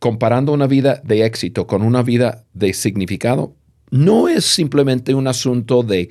comparando 0.00 0.52
una 0.52 0.66
vida 0.66 1.00
de 1.04 1.24
éxito 1.24 1.66
con 1.66 1.82
una 1.82 2.02
vida 2.02 2.44
de 2.52 2.72
significado, 2.74 3.54
no 3.90 4.28
es 4.28 4.44
simplemente 4.44 5.14
un 5.14 5.28
asunto 5.28 5.82
de 5.82 6.10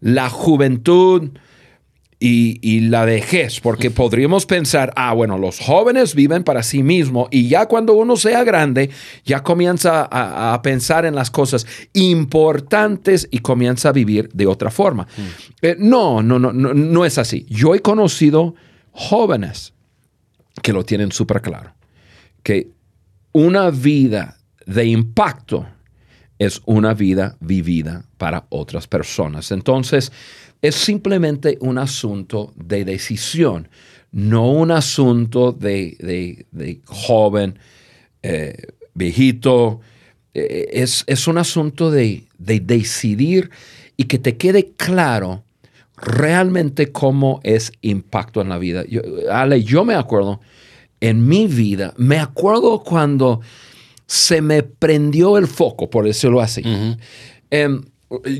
la 0.00 0.30
juventud, 0.30 1.30
y, 2.22 2.80
la 2.80 3.06
vejez, 3.06 3.60
porque 3.60 3.90
podríamos 3.90 4.44
pensar, 4.44 4.92
ah, 4.94 5.14
bueno, 5.14 5.38
los 5.38 5.58
jóvenes 5.58 6.14
viven 6.14 6.44
para 6.44 6.62
sí 6.62 6.82
mismos 6.82 7.28
y 7.30 7.48
ya 7.48 7.64
cuando 7.64 7.94
uno 7.94 8.14
sea 8.16 8.44
grande, 8.44 8.90
ya 9.24 9.42
comienza 9.42 10.06
a, 10.10 10.60
pensar 10.60 11.06
en 11.06 11.14
las 11.14 11.30
cosas 11.30 11.66
importantes 11.94 13.26
y 13.30 13.38
comienza 13.38 13.88
a 13.88 13.92
vivir 13.92 14.28
de 14.34 14.46
otra 14.46 14.70
forma. 14.70 15.06
Eh, 15.62 15.76
no, 15.78 16.22
no, 16.22 16.38
no, 16.38 16.52
no, 16.52 16.74
no 16.74 17.04
es 17.06 17.16
así. 17.16 17.46
Yo 17.48 17.74
he 17.74 17.80
conocido 17.80 18.54
jóvenes 18.92 19.72
que 20.62 20.72
lo 20.72 20.84
tienen 20.84 21.12
súper 21.12 21.40
claro, 21.40 21.74
que 22.42 22.70
una 23.32 23.70
vida 23.70 24.38
de 24.66 24.86
impacto 24.86 25.66
es 26.38 26.62
una 26.64 26.94
vida 26.94 27.36
vivida 27.40 28.04
para 28.16 28.46
otras 28.48 28.86
personas. 28.86 29.52
Entonces, 29.52 30.10
es 30.62 30.74
simplemente 30.74 31.58
un 31.60 31.78
asunto 31.78 32.52
de 32.56 32.84
decisión, 32.84 33.68
no 34.12 34.50
un 34.50 34.70
asunto 34.70 35.52
de, 35.52 36.82
joven, 36.86 37.58
eh, 38.22 38.54
viejito. 38.94 39.80
Eh, 40.34 40.68
es, 40.72 41.28
un 41.28 41.38
asunto 41.38 41.90
de, 41.90 42.24
decidir 42.38 43.50
y 43.96 44.04
que 44.04 44.18
te 44.18 44.36
quede 44.36 44.72
claro 44.76 45.44
realmente 46.02 46.92
cómo 46.92 47.40
es 47.42 47.72
impacto 47.80 48.40
en 48.40 48.48
la 48.48 48.58
vida. 48.58 48.84
Yo, 48.88 49.02
Ale, 49.30 49.62
yo 49.62 49.84
me 49.84 49.94
acuerdo 49.94 50.40
en 51.00 51.26
mi 51.26 51.46
vida, 51.46 51.94
me 51.96 52.18
acuerdo 52.18 52.82
cuando 52.82 53.40
se 54.06 54.42
me 54.42 54.62
prendió 54.62 55.38
el 55.38 55.46
foco, 55.46 55.88
por 55.88 56.04
decirlo 56.04 56.40
así 56.40 56.62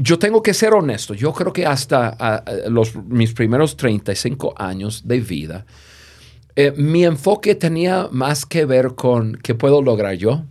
yo 0.00 0.18
tengo 0.18 0.42
que 0.42 0.52
ser 0.52 0.74
honesto, 0.74 1.14
yo 1.14 1.32
creo 1.32 1.52
que 1.52 1.64
hasta 1.64 2.44
los, 2.68 2.96
mis 2.96 3.32
primeros 3.32 3.76
35 3.76 4.54
años 4.56 5.06
de 5.06 5.20
vida, 5.20 5.64
eh, 6.56 6.72
mi 6.76 7.04
enfoque 7.04 7.54
tenía 7.54 8.08
más 8.10 8.44
que 8.44 8.64
ver 8.64 8.94
con 8.96 9.36
qué 9.36 9.54
puedo 9.54 9.80
lograr 9.80 10.14
yo. 10.14 10.44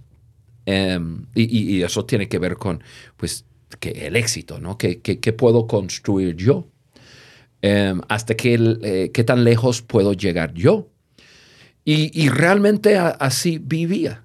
Em, 0.65 1.25
y, 1.33 1.81
eso 1.81 2.05
tiene 2.05 2.29
que 2.29 2.37
ver 2.37 2.55
con, 2.55 2.81
pues, 3.17 3.45
que 3.79 4.07
el 4.07 4.15
éxito, 4.15 4.59
¿no? 4.59 4.77
¿Qué, 4.77 5.33
puedo 5.37 5.67
construir 5.67 6.35
yo? 6.35 6.67
Em, 7.61 7.99
hasta 8.07 8.35
qué, 8.35 8.77
eh, 8.83 9.11
qué 9.13 9.23
tan 9.23 9.43
lejos 9.43 9.81
puedo 9.81 10.13
llegar 10.13 10.53
yo. 10.53 10.87
Y, 11.85 12.29
realmente 12.29 12.97
así 12.97 13.57
vivía. 13.57 14.23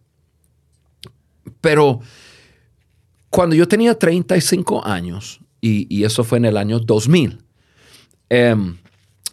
Pero 1.62 2.00
cuando 3.30 3.56
yo 3.56 3.66
tenía 3.66 3.98
35 3.98 4.84
años, 4.84 5.40
y, 5.62 6.04
eso 6.04 6.24
fue 6.24 6.36
en 6.36 6.44
el 6.44 6.58
año 6.58 6.78
2000, 6.78 7.38
em, 8.28 8.76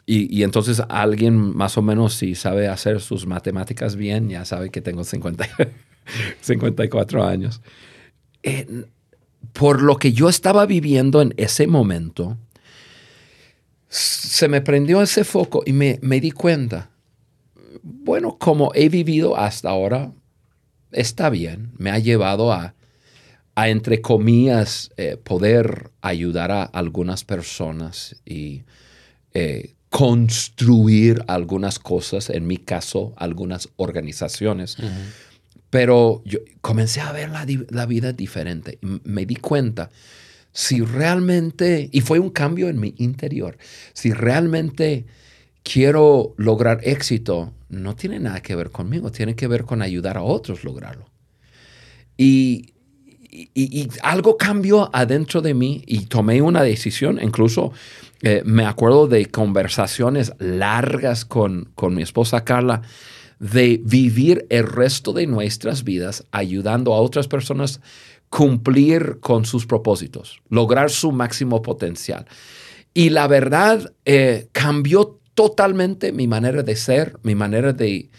y, 0.05 0.43
entonces 0.43 0.81
alguien 0.87 1.35
más 1.37 1.77
o 1.77 1.81
menos 1.81 2.13
si 2.13 2.35
sabe 2.35 2.69
hacer 2.69 3.01
sus 3.01 3.27
matemáticas 3.27 3.97
bien, 3.97 4.29
ya 4.29 4.45
sabe 4.45 4.69
que 4.69 4.79
tengo 4.79 5.03
50, 5.03 5.49
54 6.39 7.23
años. 7.27 7.61
por 9.51 9.81
lo 9.81 9.97
que 9.97 10.13
yo 10.13 10.29
estaba 10.29 10.65
viviendo 10.65 11.21
en 11.21 11.33
ese 11.35 11.67
momento, 11.67 12.37
se 13.91 14.47
me 14.47 14.61
prendió 14.61 15.01
ese 15.01 15.23
foco 15.23 15.63
y 15.65 15.73
me, 15.73 15.99
me 16.01 16.19
di 16.19 16.31
cuenta, 16.31 16.89
bueno, 17.83 18.37
como 18.39 18.71
he 18.73 18.89
vivido 18.89 19.37
hasta 19.37 19.69
ahora, 19.69 20.13
está 20.91 21.29
bien, 21.29 21.71
me 21.77 21.91
ha 21.91 21.99
llevado 21.99 22.51
a 22.51 22.73
a, 23.55 23.69
entre 23.69 24.01
comillas, 24.01 24.91
eh, 24.97 25.17
poder 25.17 25.91
ayudar 26.01 26.51
a 26.51 26.63
algunas 26.63 27.23
personas 27.23 28.15
y 28.25 28.63
eh, 29.33 29.75
construir 29.89 31.23
algunas 31.27 31.79
cosas, 31.79 32.29
en 32.29 32.47
mi 32.47 32.57
caso, 32.57 33.13
algunas 33.17 33.69
organizaciones. 33.75 34.77
Pero 35.69 36.21
yo 36.25 36.39
comencé 36.61 37.01
a 37.01 37.11
ver 37.11 37.29
la, 37.29 37.85
vida 37.85 38.13
diferente. 38.13 38.79
Me 38.81 39.25
di 39.25 39.35
cuenta, 39.35 39.89
si 40.51 40.81
realmente, 40.81 41.89
y 41.91 42.01
fue 42.01 42.19
un 42.19 42.29
cambio 42.29 42.69
en 42.69 42.79
mi 42.79 42.93
interior, 42.97 43.57
si 43.93 44.11
realmente 44.11 45.05
quiero 45.63 46.33
lograr 46.37 46.79
éxito, 46.83 47.53
no 47.69 47.95
tiene 47.95 48.19
nada 48.19 48.41
que 48.41 48.55
ver 48.55 48.71
conmigo, 48.71 49.11
tiene 49.11 49.35
que 49.35 49.47
ver 49.47 49.63
con 49.63 49.81
ayudar 49.81 50.17
a 50.17 50.23
otros 50.23 50.63
lograrlo. 50.63 51.05
Y 52.17 52.71
y, 53.31 53.87
algo 54.03 54.37
cambió 54.37 54.93
adentro 54.93 55.41
de 55.41 55.53
mí 55.53 55.83
y 55.87 56.05
tomé 56.05 56.41
una 56.41 56.63
decisión. 56.63 57.19
Incluso 57.21 57.71
eh, 58.21 58.43
me 58.45 58.65
acuerdo 58.65 59.07
de 59.07 59.25
conversaciones 59.27 60.33
largas 60.39 61.25
con, 61.25 61.69
con 61.75 61.95
mi 61.95 62.01
esposa 62.01 62.43
Carla, 62.43 62.81
de 63.39 63.81
vivir 63.83 64.45
el 64.49 64.67
resto 64.67 65.13
de 65.13 65.25
nuestras 65.25 65.83
vidas 65.83 66.25
ayudando 66.31 66.93
a 66.93 67.01
otras 67.01 67.27
personas 67.27 67.81
cumplir 68.31 69.19
con 69.19 69.43
sus 69.43 69.67
propósitos, 69.67 70.41
lograr 70.49 70.89
su 70.89 71.11
máximo 71.11 71.61
potencial. 71.61 72.25
Y 72.93 73.09
la 73.09 73.27
verdad 73.27 73.93
eh, 74.05 74.47
cambió 74.53 75.19
totalmente 75.35 76.13
mi 76.13 76.27
manera 76.27 76.63
de 76.63 76.77
ser, 76.77 77.17
mi 77.23 77.35
manera 77.35 77.73
de, 77.73 78.09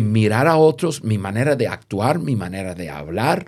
mirar 0.00 0.48
a 0.48 0.56
otros, 0.56 1.04
mi 1.04 1.18
manera 1.18 1.56
de 1.56 1.68
actuar, 1.68 2.18
mi 2.18 2.36
manera 2.36 2.74
de 2.74 2.88
hablar. 2.88 3.44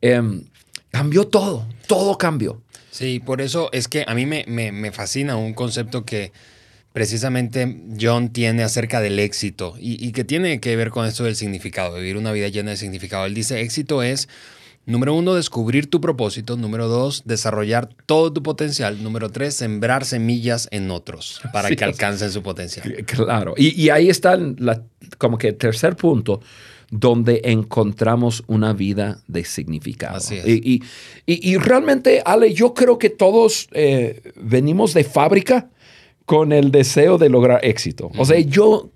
Em, 0.00 0.44
cambió 0.90 1.26
todo, 1.26 1.66
todo 1.86 2.16
cambió. 2.16 2.62
Sí, 2.90 3.20
por 3.20 3.42
eso 3.42 3.68
es 3.72 3.86
que 3.86 4.04
a 4.08 4.14
mí 4.14 4.24
me, 4.24 4.44
me, 4.46 4.92
fascina 4.92 5.36
un 5.36 5.52
concepto 5.52 6.06
que 6.06 6.32
precisamente 6.94 7.82
John 8.00 8.30
tiene 8.30 8.62
acerca 8.62 9.02
del 9.02 9.18
éxito 9.18 9.74
y, 9.78 10.04
y, 10.04 10.12
que 10.12 10.24
tiene 10.24 10.58
que 10.58 10.74
ver 10.74 10.88
con 10.88 11.06
esto 11.06 11.24
del 11.24 11.36
significado, 11.36 11.96
vivir 11.96 12.16
una 12.16 12.32
vida 12.32 12.48
llena 12.48 12.70
de 12.70 12.78
significado. 12.78 13.26
Él 13.26 13.34
dice, 13.34 13.60
éxito 13.60 14.02
es 14.02 14.26
Número 14.86 15.14
uno, 15.14 15.34
descubrir 15.34 15.88
tu 15.88 16.00
propósito. 16.00 16.56
Número 16.56 16.88
dos, 16.88 17.22
desarrollar 17.24 17.88
todo 18.06 18.32
tu 18.32 18.42
potencial. 18.42 19.02
Número 19.02 19.30
tres, 19.30 19.54
sembrar 19.54 20.04
semillas 20.04 20.68
en 20.70 20.90
otros 20.90 21.40
para 21.52 21.70
que 21.70 21.84
alcancen 21.84 22.30
su 22.30 22.42
potencial. 22.42 23.04
Claro. 23.06 23.54
Y, 23.56 23.90
ahí 23.90 24.08
está 24.08 24.36
la, 24.36 24.82
como 25.18 25.38
que 25.38 25.48
el 25.48 25.56
tercer 25.56 25.96
punto 25.96 26.40
donde 26.90 27.42
encontramos 27.44 28.42
una 28.48 28.72
vida 28.72 29.22
de 29.28 29.44
significado. 29.44 30.16
Así 30.16 30.36
es. 30.38 30.46
Y, 30.46 30.82
y, 31.26 31.56
realmente, 31.56 32.22
Ale, 32.24 32.52
yo 32.52 32.74
creo 32.74 32.98
que 32.98 33.10
todos 33.10 33.68
eh, 33.72 34.32
venimos 34.34 34.92
de 34.94 35.04
fábrica 35.04 35.70
con 36.24 36.52
el 36.52 36.72
deseo 36.72 37.16
de 37.18 37.28
lograr 37.28 37.60
éxito. 37.64 38.10
O 38.16 38.24
sea, 38.24 38.40
yo 38.40 38.90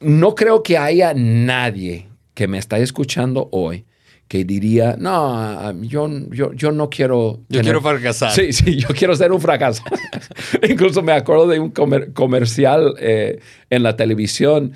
no 0.00 0.34
creo 0.34 0.62
que 0.62 0.76
haya 0.76 1.14
nadie 1.14 2.08
que 2.34 2.48
me 2.48 2.58
está 2.58 2.78
escuchando 2.78 3.48
hoy 3.52 3.86
que 4.32 4.46
diría, 4.46 4.96
no, 4.98 5.78
yo, 5.82 6.08
yo, 6.30 6.54
yo 6.54 6.72
no 6.72 6.88
quiero... 6.88 7.40
Yo 7.50 7.60
quiero 7.60 7.82
fracasar. 7.82 8.32
Sí, 8.32 8.54
sí, 8.54 8.76
yo 8.76 8.88
quiero 8.96 9.14
ser 9.14 9.30
un 9.30 9.42
fracaso. 9.42 9.82
Incluso 10.66 11.02
me 11.02 11.12
acuerdo 11.12 11.46
de 11.48 11.60
un 11.60 11.70
comercial 12.14 12.94
eh, 12.98 13.40
en 13.68 13.82
la 13.82 13.94
televisión 13.94 14.72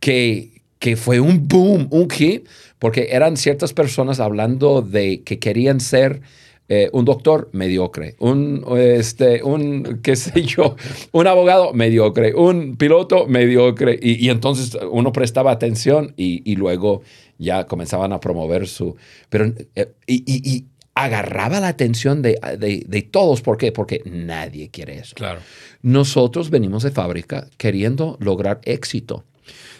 que, 0.00 0.62
que 0.78 0.96
fue 0.96 1.20
un 1.20 1.46
boom, 1.46 1.88
un 1.90 2.08
hit, 2.08 2.48
porque 2.78 3.08
eran 3.10 3.36
ciertas 3.36 3.74
personas 3.74 4.18
hablando 4.18 4.80
de 4.80 5.22
que 5.22 5.38
querían 5.38 5.78
ser... 5.78 6.22
Eh, 6.68 6.90
un 6.92 7.04
doctor 7.04 7.48
mediocre, 7.52 8.16
un, 8.18 8.64
este, 8.76 9.40
un, 9.44 10.00
qué 10.02 10.16
sé 10.16 10.42
yo, 10.42 10.74
un 11.12 11.26
abogado 11.28 11.72
mediocre, 11.72 12.34
un 12.34 12.76
piloto 12.76 13.28
mediocre, 13.28 13.96
y, 14.02 14.26
y 14.26 14.30
entonces 14.30 14.76
uno 14.90 15.12
prestaba 15.12 15.52
atención 15.52 16.12
y, 16.16 16.42
y 16.50 16.56
luego 16.56 17.02
ya 17.38 17.66
comenzaban 17.66 18.12
a 18.12 18.20
promover 18.20 18.66
su... 18.66 18.96
Pero, 19.28 19.52
eh, 19.74 19.92
y, 20.06 20.64
agarraba 20.94 21.60
la 21.60 21.68
atención 21.68 22.22
de, 22.22 23.08
todos. 23.12 23.42
¿Por 23.42 23.58
qué? 23.58 23.70
Porque 23.70 24.02
nadie 24.06 24.70
quiere 24.70 24.98
eso. 24.98 25.14
Claro. 25.14 25.40
Nosotros 25.82 26.48
venimos 26.48 26.82
de 26.84 26.90
fábrica 26.90 27.48
queriendo 27.58 28.16
lograr 28.18 28.60
éxito. 28.64 29.24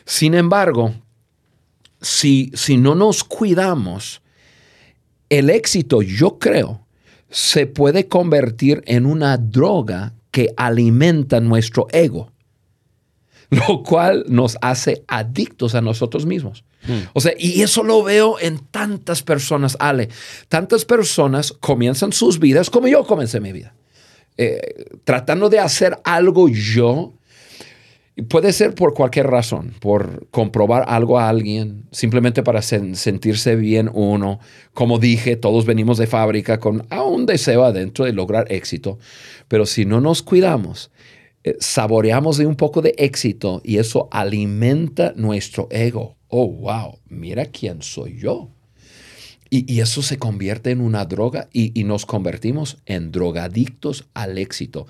Sin 0.05 0.35
embargo, 0.35 0.95
si, 2.03 2.53
si 2.55 2.77
no 2.77 2.95
nos 2.95 3.25
cuidamos, 3.25 4.21
el 5.29 5.51
éxito, 5.51 6.03
yo 6.03 6.39
creo, 6.39 6.87
se 7.31 7.67
puede 7.67 8.07
convertir 8.09 8.83
en 8.87 9.07
una 9.07 9.37
droga 9.37 10.15
que 10.31 10.53
alimenta 10.57 11.41
nuestro 11.41 11.87
ego, 11.93 12.33
lo 13.51 13.83
cual 13.83 14.25
nos 14.29 14.59
hace 14.61 15.05
adictos 15.09 15.75
a 15.75 15.81
nosotros 15.81 16.27
mismos. 16.27 16.65
O 17.15 17.21
sea, 17.21 17.33
y 17.37 17.63
eso 17.63 17.83
lo 17.83 18.05
veo 18.05 18.39
en 18.39 18.59
tantas 18.59 19.23
personas, 19.25 19.77
Ale. 19.81 20.09
Tantas 20.49 20.85
personas 20.85 21.53
comienzan 21.53 22.13
sus 22.13 22.39
vidas 22.39 22.71
como 22.71 22.87
yo 22.87 23.05
comencé 23.05 23.41
mi 23.41 23.51
vida. 23.51 23.75
Eh, 24.37 24.85
tratando 25.05 25.49
de 25.49 25.59
hacer 25.59 25.99
algo 26.05 26.49
yo. 26.49 27.15
Puede 28.29 28.53
ser 28.53 28.75
por 28.75 28.95
cualquier 28.95 29.27
razón, 29.27 29.75
por 29.79 30.29
comprobar 30.31 30.85
algo 30.89 31.19
a 31.19 31.29
alguien, 31.29 31.85
simplemente 31.93 32.43
para 32.43 32.63
sentirse 32.63 33.57
bien 33.57 33.91
uno. 33.93 34.41
Como 34.73 34.99
dije, 34.99 35.37
todos 35.37 35.67
venimos 35.67 35.99
de 35.99 36.07
fábrica 36.07 36.59
con 36.59 36.87
un 36.91 37.27
deseo 37.27 37.65
adentro 37.65 38.07
de 38.07 38.13
lograr 38.13 38.51
éxito, 38.51 38.99
pero 39.49 39.67
si 39.67 39.85
no 39.85 40.01
nos 40.01 40.23
cuidamos, 40.23 40.91
eh, 41.45 41.57
saboreamos 41.61 42.39
de 42.39 42.47
un 42.47 42.57
poco 42.57 42.81
de 42.81 42.95
éxito 42.97 43.61
y 43.63 43.77
eso 43.77 44.09
alimenta 44.11 45.13
nuestro 45.15 45.69
ego 45.71 46.17
oh, 46.29 46.49
wow, 46.49 46.99
mira 47.09 47.47
quién 47.47 47.83
soy 47.83 48.19
yo. 48.19 48.51
Y, 49.49 49.81
eso 49.81 50.03
se 50.03 50.19
convierte 50.19 50.71
en 50.71 50.81
una 50.81 51.05
droga 51.05 51.49
y, 51.53 51.85
nos 51.85 52.07
convertimos 52.07 52.79
en 52.87 53.13
drogadictos 53.13 54.09
al 54.15 54.39
éxito. 54.39 54.87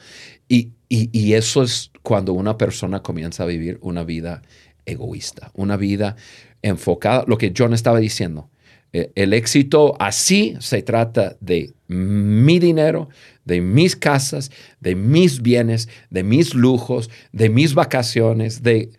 Y, 0.48 0.72
eso 0.88 1.62
es 1.62 1.90
cuando 2.02 2.32
una 2.32 2.56
persona 2.56 3.02
comienza 3.02 3.42
a 3.42 3.46
vivir 3.46 3.78
una 3.82 4.04
vida 4.04 4.42
egoísta, 4.84 5.50
una 5.54 5.76
vida 5.76 6.16
enfocada, 6.62 7.24
lo 7.26 7.38
que 7.38 7.52
John 7.56 7.74
estaba 7.74 7.98
diciendo. 7.98 8.48
Eh, 8.92 9.10
el 9.14 9.32
éxito 9.32 9.96
así 9.98 10.54
se 10.60 10.80
trata 10.82 11.36
de 11.40 11.74
mi 11.88 12.58
dinero, 12.58 13.08
de 13.44 13.60
mis 13.60 13.96
casas, 13.96 14.50
de 14.80 14.94
mis 14.94 15.42
bienes, 15.42 15.88
de 16.10 16.22
mis 16.22 16.54
lujos, 16.54 17.10
de 17.32 17.48
mis 17.48 17.74
vacaciones, 17.74 18.62
de 18.62 18.90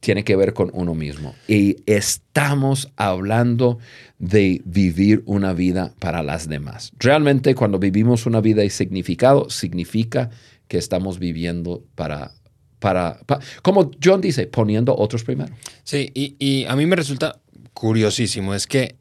tiene 0.00 0.24
que 0.24 0.36
ver 0.36 0.54
con 0.54 0.70
uno 0.72 0.94
mismo. 0.94 1.34
Y 1.46 1.76
estamos 1.86 2.90
hablando 2.96 3.78
de 4.18 4.62
vivir 4.64 5.22
una 5.26 5.52
vida 5.52 5.94
para 5.98 6.22
las 6.22 6.48
demás. 6.48 6.92
Realmente 6.98 7.54
cuando 7.54 7.78
vivimos 7.78 8.26
una 8.26 8.40
vida 8.40 8.64
y 8.64 8.70
significado, 8.70 9.50
significa 9.50 10.30
que 10.68 10.78
estamos 10.78 11.18
viviendo 11.18 11.84
para, 11.94 12.32
para, 12.78 13.20
como 13.62 13.90
John 14.02 14.20
dice, 14.20 14.46
poniendo 14.46 14.96
otros 14.96 15.24
primero. 15.24 15.54
Sí, 15.82 16.10
y, 16.14 16.36
y 16.38 16.64
a 16.66 16.76
mí 16.76 16.86
me 16.86 16.96
resulta 16.96 17.40
curiosísimo, 17.74 18.54
es 18.54 18.66
que 18.66 18.96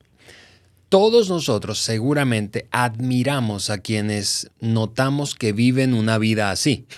todos 0.90 1.30
nosotros 1.30 1.80
seguramente 1.80 2.68
admiramos 2.72 3.70
a 3.70 3.80
quienes 3.80 4.50
notamos 4.62 5.36
que 5.36 5.52
viven 5.52 5.94
una 5.94 6.18
vida 6.18 6.52
así. 6.52 6.86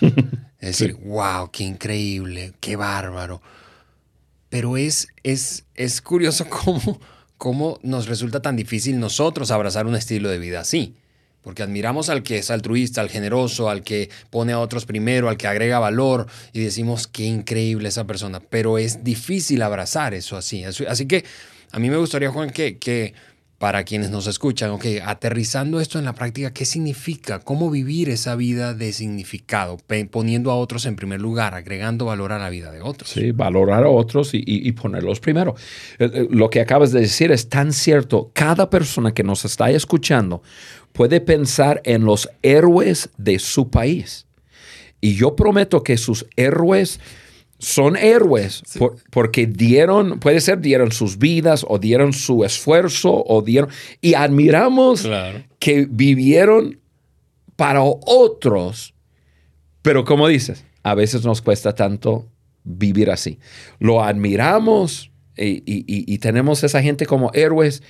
Es 0.60 0.78
decir, 0.78 0.94
wow, 1.06 1.50
qué 1.50 1.64
increíble, 1.64 2.52
qué 2.60 2.76
bárbaro 2.76 3.40
pero 4.50 4.76
es, 4.76 5.08
es, 5.22 5.64
es 5.74 6.02
curioso 6.02 6.46
cómo, 6.50 7.00
cómo 7.38 7.78
nos 7.82 8.06
resulta 8.06 8.42
tan 8.42 8.56
difícil 8.56 9.00
nosotros 9.00 9.50
abrazar 9.50 9.86
un 9.86 9.96
estilo 9.96 10.28
de 10.28 10.38
vida 10.38 10.60
así. 10.60 10.94
Porque 11.42 11.62
admiramos 11.62 12.10
al 12.10 12.22
que 12.22 12.36
es 12.36 12.50
altruista, 12.50 13.00
al 13.00 13.08
generoso, 13.08 13.70
al 13.70 13.82
que 13.82 14.10
pone 14.28 14.52
a 14.52 14.58
otros 14.58 14.84
primero, 14.84 15.30
al 15.30 15.38
que 15.38 15.46
agrega 15.46 15.78
valor 15.78 16.26
y 16.52 16.60
decimos 16.60 17.06
qué 17.06 17.24
increíble 17.24 17.88
esa 17.88 18.06
persona. 18.06 18.40
Pero 18.40 18.76
es 18.76 19.04
difícil 19.04 19.62
abrazar 19.62 20.12
eso 20.12 20.36
así. 20.36 20.64
Así 20.64 21.06
que 21.06 21.24
a 21.72 21.78
mí 21.78 21.88
me 21.88 21.96
gustaría, 21.96 22.30
Juan, 22.30 22.50
que, 22.50 22.76
que 22.76 23.14
para 23.60 23.84
quienes 23.84 24.08
nos 24.08 24.26
escuchan, 24.26 24.70
ok, 24.70 24.86
aterrizando 25.04 25.82
esto 25.82 25.98
en 25.98 26.06
la 26.06 26.14
práctica, 26.14 26.50
¿qué 26.50 26.64
significa? 26.64 27.40
¿Cómo 27.40 27.70
vivir 27.70 28.08
esa 28.08 28.34
vida 28.34 28.72
de 28.72 28.90
significado? 28.94 29.76
Poniendo 30.10 30.50
a 30.50 30.56
otros 30.56 30.86
en 30.86 30.96
primer 30.96 31.20
lugar, 31.20 31.52
agregando 31.52 32.06
valor 32.06 32.32
a 32.32 32.38
la 32.38 32.48
vida 32.48 32.72
de 32.72 32.80
otros. 32.80 33.10
Sí, 33.10 33.32
valorar 33.32 33.84
a 33.84 33.90
otros 33.90 34.30
y, 34.32 34.72
ponerlos 34.72 35.20
primero. 35.20 35.56
Eh, 35.98 36.10
eh, 36.10 36.28
lo 36.30 36.48
que 36.48 36.62
acabas 36.62 36.90
de 36.90 37.00
decir 37.00 37.32
es 37.32 37.50
tan 37.50 37.74
cierto. 37.74 38.30
Cada 38.32 38.70
persona 38.70 39.12
que 39.12 39.24
nos 39.24 39.44
está 39.44 39.70
escuchando 39.70 40.42
puede 40.94 41.20
pensar 41.20 41.82
en 41.84 42.06
los 42.06 42.30
héroes 42.40 43.10
de 43.18 43.38
su 43.38 43.68
país. 43.68 44.26
Y 45.02 45.16
yo 45.16 45.36
prometo 45.36 45.82
que 45.82 45.98
sus 45.98 46.24
héroes 46.36 46.98
son 47.60 47.96
héroes 47.96 48.62
porque 49.10 49.46
dieron, 49.46 50.18
puede 50.18 50.40
ser, 50.40 50.60
dieron 50.60 50.92
sus 50.92 51.18
vidas 51.18 51.64
o 51.68 51.78
dieron 51.78 52.12
su 52.12 52.42
esfuerzo 52.44 53.22
o 53.26 53.42
dieron, 53.42 53.70
y 54.00 54.14
admiramos 54.14 55.08
que 55.58 55.86
vivieron 55.88 56.80
para 57.56 57.82
otros, 57.82 58.94
pero 59.82 60.04
como 60.04 60.26
dices, 60.26 60.64
a 60.82 60.94
veces 60.94 61.24
nos 61.24 61.42
cuesta 61.42 61.74
tanto 61.74 62.26
vivir 62.64 63.10
así. 63.10 63.38
Lo 63.78 64.02
admiramos 64.02 65.10
y, 65.36 65.62
y 65.66 66.18
tenemos 66.18 66.64
esa 66.64 66.82
gente 66.82 67.06
como 67.06 67.30
héroes 67.34 67.82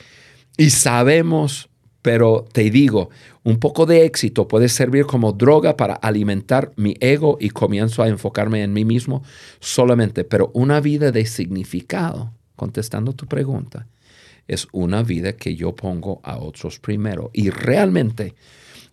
y 0.57 0.71
sabemos 0.71 1.70
pero 2.03 2.47
te 2.53 2.71
digo, 2.71 3.11
un 3.43 3.59
poco 3.59 3.87
de 3.87 4.05
éxito 4.05 4.49
puede 4.49 4.69
servir 4.69 5.05
como 5.05 5.33
droga 5.33 5.77
para 5.77 5.95
alimentar 5.95 6.73
mi 6.77 6.97
ego 7.01 7.37
y 7.41 7.51
comienzo 7.51 8.03
a 8.03 8.09
enfocarme 8.09 8.63
en 8.63 8.73
mí 8.73 8.85
mismo 8.85 9.23
solamente. 9.61 10.25
Pero 10.25 10.51
una 10.55 10.81
vida 10.81 11.13
de 11.13 11.27
significado, 11.27 12.33
contestando 12.57 13.13
tu 13.13 13.27
pregunta, 13.27 13.87
es 14.49 14.67
una 14.73 15.03
vida 15.03 15.35
que 15.35 15.55
yo 15.55 15.75
pongo 15.75 16.21
a 16.25 16.39
otros 16.39 16.79
primero. 16.79 17.31
Y 17.33 17.51
realmente 17.51 18.35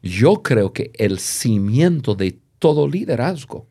yo 0.03 0.43
creo 0.43 0.73
que 0.73 0.91
el 0.95 1.19
cimiento 1.19 2.13
de 2.13 2.39
todo 2.59 2.87
liderazgo 2.87 3.67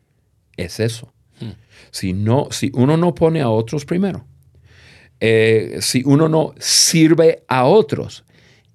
es 0.55 0.79
eso. 0.79 1.13
Hmm. 1.39 1.51
Si, 1.91 2.13
no, 2.13 2.47
si 2.51 2.71
uno 2.73 2.97
no 2.97 3.13
pone 3.13 3.41
a 3.41 3.49
otros 3.49 3.85
primero, 3.85 4.25
eh, 5.19 5.77
si 5.81 6.03
uno 6.05 6.27
no 6.27 6.53
sirve 6.59 7.43
a 7.47 7.65
otros, 7.65 8.23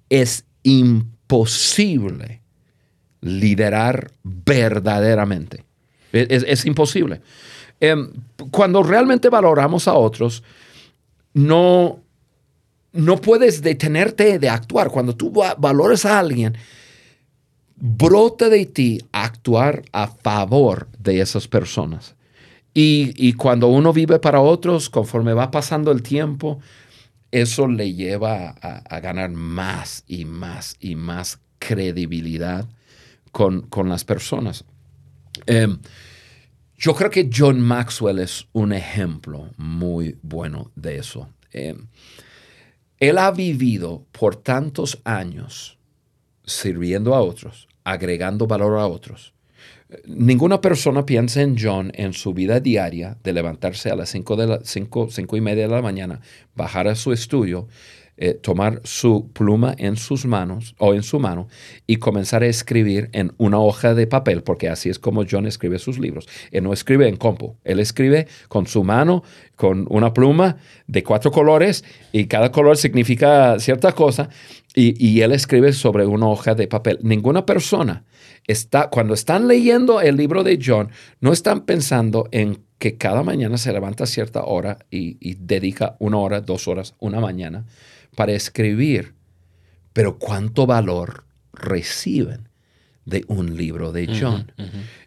es 0.09 0.45
imposible 0.63 2.41
liderar 3.21 4.11
verdaderamente. 4.23 5.63
Es, 6.11 6.43
es 6.47 6.65
imposible. 6.65 7.21
Em, 7.79 8.11
cuando 8.51 8.83
realmente 8.83 9.29
valoramos 9.29 9.87
a 9.87 9.93
otros, 9.93 10.43
no, 11.33 11.99
no 12.91 13.17
puedes 13.17 13.61
detenerte 13.61 14.39
de 14.39 14.49
actuar. 14.49 14.89
Cuando 14.89 15.15
tú 15.15 15.31
valores 15.57 16.05
a 16.05 16.19
alguien, 16.19 16.55
brota 17.75 18.49
de 18.49 18.65
ti 18.65 19.01
actuar 19.11 19.83
a 19.91 20.07
favor 20.07 20.87
de 20.99 21.19
esas 21.19 21.47
personas. 21.47 22.15
Y, 22.75 23.33
cuando 23.33 23.67
uno 23.67 23.93
vive 23.93 24.17
para 24.17 24.41
otros, 24.41 24.89
conforme 24.89 25.33
va 25.33 25.51
pasando 25.51 25.91
el 25.91 26.01
tiempo, 26.01 26.59
eso 27.33 27.67
le 27.67 27.95
lleva 27.95 28.49
a, 28.61 28.99
ganar 28.99 29.31
más 29.31 30.03
y 30.07 30.23
más 30.23 30.77
y 30.79 30.93
más 30.93 31.39
credibilidad 31.57 32.69
con, 33.31 33.67
las 33.89 34.05
personas. 34.05 34.65
Em, 35.47 35.79
yo 36.77 36.93
creo 36.93 37.09
que 37.09 37.31
John 37.35 37.59
Maxwell 37.59 38.19
es 38.19 38.45
un 38.53 38.71
ejemplo 38.71 39.49
muy 39.57 40.15
bueno 40.21 40.71
de 40.75 40.97
eso. 40.97 41.27
Em, 41.51 41.87
él 42.99 43.17
ha 43.17 43.31
vivido 43.31 44.05
por 44.11 44.35
tantos 44.35 45.01
años 45.03 45.79
sirviendo 46.45 47.15
a 47.15 47.21
otros, 47.21 47.67
agregando 47.83 48.45
valor 48.45 48.77
a 48.77 48.85
otros. 48.85 49.33
Ninguna 50.05 50.59
persona 50.59 51.05
piensa 51.05 51.41
en 51.41 51.55
John 51.59 51.91
en 51.93 52.13
su 52.13 52.33
vida 52.33 52.59
diaria 52.59 53.17
de 53.23 53.33
levantarse 53.33 53.89
a 53.91 53.95
las 53.95 54.09
5 54.09 54.35
de 54.35 54.47
la, 54.47 54.59
cinco, 54.63 55.07
cinco 55.09 55.37
y 55.37 55.41
media 55.41 55.67
de 55.67 55.73
la 55.73 55.81
mañana, 55.81 56.21
bajar 56.55 56.87
a 56.87 56.95
su 56.95 57.11
estudio, 57.11 57.67
eh, 58.15 58.35
tomar 58.35 58.79
su 58.83 59.31
pluma 59.33 59.73
en 59.77 59.97
sus 59.97 60.25
manos 60.25 60.75
o 60.77 60.93
en 60.93 61.01
su 61.01 61.19
mano 61.19 61.47
y 61.87 61.95
comenzar 61.95 62.43
a 62.43 62.47
escribir 62.47 63.09
en 63.11 63.33
una 63.37 63.59
hoja 63.59 63.95
de 63.95 64.05
papel, 64.05 64.43
porque 64.43 64.69
así 64.69 64.89
es 64.89 64.99
como 64.99 65.23
John 65.29 65.47
escribe 65.47 65.79
sus 65.79 65.97
libros. 65.97 66.27
Él 66.51 66.63
no 66.63 66.73
escribe 66.73 67.07
en 67.07 67.17
compu, 67.17 67.55
él 67.63 67.79
escribe 67.79 68.27
con 68.49 68.67
su 68.67 68.83
mano, 68.83 69.23
con 69.55 69.87
una 69.89 70.13
pluma 70.13 70.57
de 70.85 71.03
cuatro 71.03 71.31
colores 71.31 71.83
y 72.11 72.25
cada 72.25 72.51
color 72.51 72.77
significa 72.77 73.59
cierta 73.59 73.93
cosa 73.93 74.29
y, 74.75 74.93
y 75.03 75.21
él 75.21 75.31
escribe 75.31 75.73
sobre 75.73 76.05
una 76.05 76.27
hoja 76.27 76.53
de 76.53 76.67
papel. 76.67 76.99
Ninguna 77.01 77.47
persona 77.47 78.03
está, 78.47 78.89
cuando 78.89 79.13
están 79.13 79.47
leyendo 79.47 80.01
el 80.01 80.17
libro 80.17 80.43
de 80.43 80.59
John, 80.63 80.89
no 81.19 81.33
están 81.33 81.61
pensando 81.61 82.27
en 82.31 82.59
que 82.77 82.97
cada 82.97 83.23
mañana 83.23 83.57
se 83.57 83.71
levanta 83.71 84.03
a 84.03 84.07
cierta 84.07 84.43
hora 84.43 84.79
y, 84.91 85.17
y 85.19 85.35
dedica 85.35 85.95
una 85.99 86.17
hora, 86.17 86.41
dos 86.41 86.67
horas, 86.67 86.95
una 86.99 87.19
mañana 87.19 87.65
para 88.15 88.33
escribir, 88.33 89.13
pero 89.93 90.17
cuánto 90.17 90.65
valor 90.65 91.23
reciben 91.53 92.49
de 93.05 93.25
un 93.27 93.57
libro 93.57 93.91
de 93.91 94.07
John. 94.19 94.51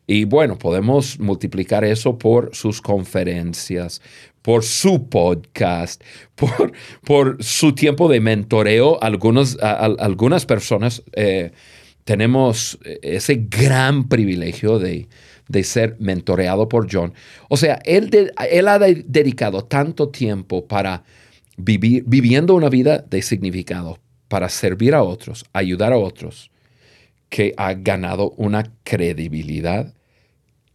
Y 0.07 0.25
bueno, 0.25 0.59
podemos 0.59 1.19
multiplicar 1.19 1.85
eso 1.85 2.19
por 2.19 2.55
sus 2.55 2.81
conferencias, 2.81 4.03
por 4.43 4.65
su 4.65 5.09
podcast, 5.09 6.03
por, 6.35 6.73
por 7.05 7.43
su 7.43 7.75
tiempo 7.75 8.09
de 8.09 8.21
mentoreo. 8.21 9.03
Algunos, 9.03 9.59
algunas 9.61 10.47
personas 10.47 11.03
eh, 11.13 11.53
tenemos 12.07 12.79
ese 13.03 13.47
gran 13.51 14.09
privilegio 14.09 14.79
de, 14.79 15.09
ser 15.65 15.97
mentoreado 15.99 16.69
por 16.69 16.87
John. 16.91 17.13
O 17.49 17.57
sea, 17.57 17.81
él, 17.85 18.33
él 18.49 18.69
ha 18.69 18.79
dedicado 18.79 19.65
tanto 19.65 20.09
tiempo 20.09 20.67
para 20.69 21.03
vivir, 21.57 22.05
viviendo 22.07 22.55
una 22.55 22.69
vida 22.69 22.99
de 22.99 23.23
significado 23.23 23.99
para 24.29 24.49
servir 24.49 24.95
a 24.95 25.03
otros, 25.03 25.47
ayudar 25.53 25.93
a 25.93 25.99
otros, 25.99 26.53
que 27.29 27.55
ha 27.57 27.75
ganado 27.75 28.31
una 28.37 28.73
credibilidad 28.85 29.93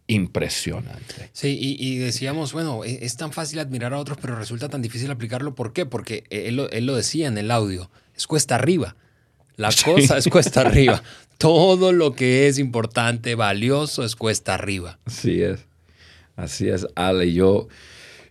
impresionante. 0.07 1.29
Sí, 1.31 1.57
y, 1.79 1.97
decíamos, 1.97 2.51
bueno, 2.51 2.83
e, 2.83 3.05
es, 3.05 3.15
tan 3.15 3.31
fácil 3.31 3.59
admirar 3.59 3.93
a 3.93 3.99
otros, 3.99 4.17
pero 4.21 4.35
resulta 4.35 4.67
tan 4.67 4.81
difícil 4.81 5.09
aplicarlo. 5.09 5.55
¿Por 5.55 5.71
qué? 5.71 5.85
Porque 5.85 6.25
él, 6.29 6.57
lo 6.57 6.95
decía 6.95 7.29
en 7.29 7.37
el 7.37 7.51
audio, 7.51 7.89
es 8.17 8.27
cuesta 8.27 8.55
arriba. 8.55 8.97
La 9.62 9.69
cosa 9.86 10.17
es 10.17 10.28
cuesta 10.28 10.62
arriba. 10.62 11.04
Todo 11.38 11.93
lo 11.93 12.13
que 12.13 12.47
es 12.47 12.58
importante, 12.58 13.36
valioso, 13.36 14.04
es 14.04 14.15
cuesta 14.15 14.56
arriba. 14.56 15.00
Así 15.06 15.41
es. 15.41 15.65
Así 16.36 16.67
es, 16.67 16.88
Ale. 16.95 17.32
Yo, 17.32 17.67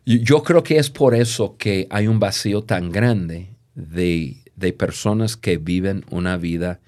yo 0.04 0.42
creo 0.42 0.64
que 0.64 0.78
es 0.78 0.90
por 0.90 1.14
eso 1.14 1.56
que 1.56 1.86
hay 1.90 2.08
un 2.08 2.18
vacío 2.18 2.62
tan 2.62 2.90
grande 2.90 3.50
de, 3.74 4.36
personas 4.76 5.36
que 5.36 5.56
viven 5.56 6.04
una 6.10 6.36
vida 6.36 6.80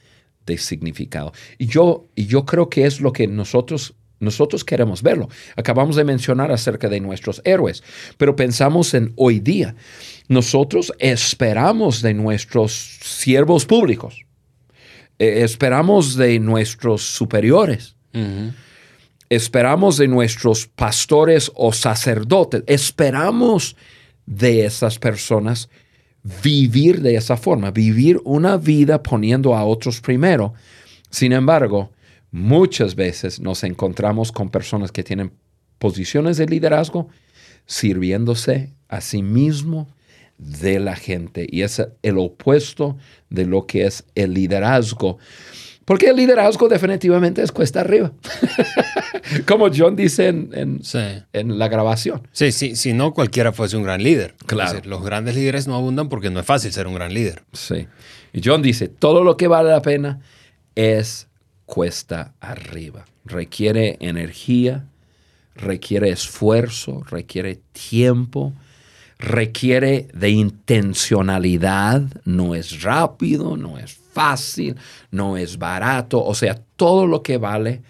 de 0.44 0.58
significado. 0.58 1.32
Y 1.58 1.66
yo, 1.66 2.08
y 2.16 2.26
yo 2.26 2.44
creo 2.44 2.68
que 2.68 2.84
es 2.84 3.00
lo 3.00 3.12
que 3.12 3.28
nosotros, 3.28 3.94
nosotros 4.18 4.64
queremos 4.64 5.02
verlo. 5.02 5.28
Acabamos 5.56 5.94
de 5.94 6.04
mencionar 6.04 6.50
acerca 6.50 6.88
de 6.88 6.98
nuestros 6.98 7.40
héroes, 7.44 7.84
pero 8.18 8.34
pensamos 8.34 8.94
en 8.94 9.12
hoy 9.14 9.38
día. 9.38 9.76
Nosotros 10.28 10.92
esperamos 10.98 12.02
de 12.02 12.14
nuestros 12.14 12.72
siervos 13.02 13.66
públicos, 13.66 14.21
eh, 15.18 15.42
esperamos 15.42 16.16
de 16.16 16.38
nuestros 16.38 17.02
superiores. 17.02 17.96
Esperamos 19.30 19.96
de 19.96 20.08
nuestros 20.08 20.66
pastores 20.66 21.50
o 21.54 21.72
sacerdotes, 21.72 22.62
esperamos 22.66 23.76
de 24.26 24.66
esas 24.66 24.98
personas 24.98 25.70
vivir 26.22 27.00
de 27.00 27.16
esa 27.16 27.36
forma, 27.36 27.70
vivir 27.70 28.20
una 28.24 28.56
vida 28.56 29.02
poniendo 29.02 29.54
a 29.54 29.64
otros 29.64 30.00
primero. 30.00 30.54
Sin 31.10 31.32
embargo, 31.32 31.90
muchas 32.30 32.94
veces 32.94 33.40
nos 33.40 33.64
encontramos 33.64 34.32
con 34.32 34.50
personas 34.50 34.92
que 34.92 35.02
tienen 35.02 35.32
posiciones 35.78 36.36
de 36.36 36.46
liderazgo 36.46 37.08
sirviéndose 37.66 38.72
a 38.88 39.00
sí 39.00 39.22
mismo 39.22 39.88
de 40.42 40.80
la 40.80 40.96
gente. 40.96 41.46
Y 41.50 41.62
es 41.62 41.82
el 42.02 42.18
opuesto 42.18 42.96
de 43.30 43.46
lo 43.46 43.66
que 43.66 43.86
es 43.86 44.04
el 44.14 44.34
liderazgo. 44.34 45.18
Porque 45.84 46.10
el 46.10 46.16
liderazgo 46.16 46.68
definitivamente 46.68 47.42
es 47.42 47.50
cuesta 47.50 47.80
arriba. 47.80 48.12
Como 49.46 49.68
John 49.74 49.96
dice 49.96 50.28
en, 50.28 50.80
en, 51.32 51.58
la 51.58 51.68
grabación. 51.68 52.28
Sí, 52.32 52.52
sí, 52.52 52.76
si 52.76 52.92
no 52.92 53.12
cualquiera 53.12 53.52
fuese 53.52 53.76
un 53.76 53.82
gran 53.82 54.02
líder. 54.02 54.34
Claro. 54.46 54.80
los 54.84 55.04
grandes 55.04 55.34
líderes 55.34 55.66
no 55.66 55.74
abundan 55.74 56.08
porque 56.08 56.30
no 56.30 56.40
es 56.40 56.46
fácil 56.46 56.72
ser 56.72 56.86
un 56.86 56.94
gran 56.94 57.12
líder. 57.12 57.42
Sí. 57.52 57.88
Y 58.32 58.40
John 58.44 58.62
dice, 58.62 58.88
todo 58.88 59.24
lo 59.24 59.36
que 59.36 59.48
vale 59.48 59.70
la 59.70 59.82
pena 59.82 60.20
es 60.74 61.28
cuesta 61.66 62.34
arriba. 62.40 63.04
Requiere 63.24 63.96
energía, 64.00 64.86
requiere 65.54 66.10
esfuerzo, 66.10 67.02
requiere 67.10 67.60
tiempo, 67.72 68.52
requiere 69.22 70.08
de 70.12 70.30
intencionalidad, 70.30 72.02
no 72.24 72.54
es 72.54 72.82
rápido, 72.82 73.56
no 73.56 73.78
es 73.78 73.94
fácil, 73.94 74.76
no 75.10 75.36
es 75.36 75.58
barato, 75.58 76.22
o 76.22 76.34
sea, 76.34 76.60
todo 76.76 77.06
lo 77.06 77.22
que 77.22 77.38
vale 77.38 77.82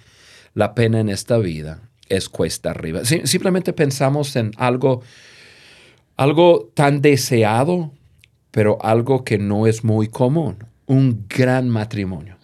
la 0.54 0.74
pena 0.74 1.00
en 1.00 1.08
esta 1.08 1.38
vida 1.38 1.80
es 2.08 2.28
cuesta 2.28 2.70
arriba. 2.70 3.04
simplemente 3.04 3.72
pensamos 3.72 4.36
en 4.36 4.52
algo, 4.58 5.02
algo 6.16 6.70
tan 6.74 7.00
deseado, 7.00 7.92
pero 8.50 8.78
algo 8.82 9.24
que 9.24 9.38
no 9.38 9.66
es 9.66 9.82
muy 9.82 10.08
común. 10.08 10.58
Un 10.84 11.24
gran 11.26 11.70
matrimonio. 11.70 12.36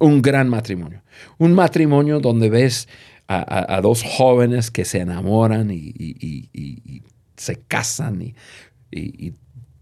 Un 0.00 0.20
gran 0.20 0.48
matrimonio. 0.48 1.02
Un 1.38 1.54
matrimonio 1.54 2.18
donde 2.18 2.50
ves 2.50 2.88
a, 3.28 3.80
dos 3.80 4.02
jóvenes 4.02 4.70
que 4.72 4.84
se 4.84 4.98
enamoran 4.98 5.70
y, 5.70 7.02
se 7.42 7.60
casan 7.60 8.22
y, 8.22 8.34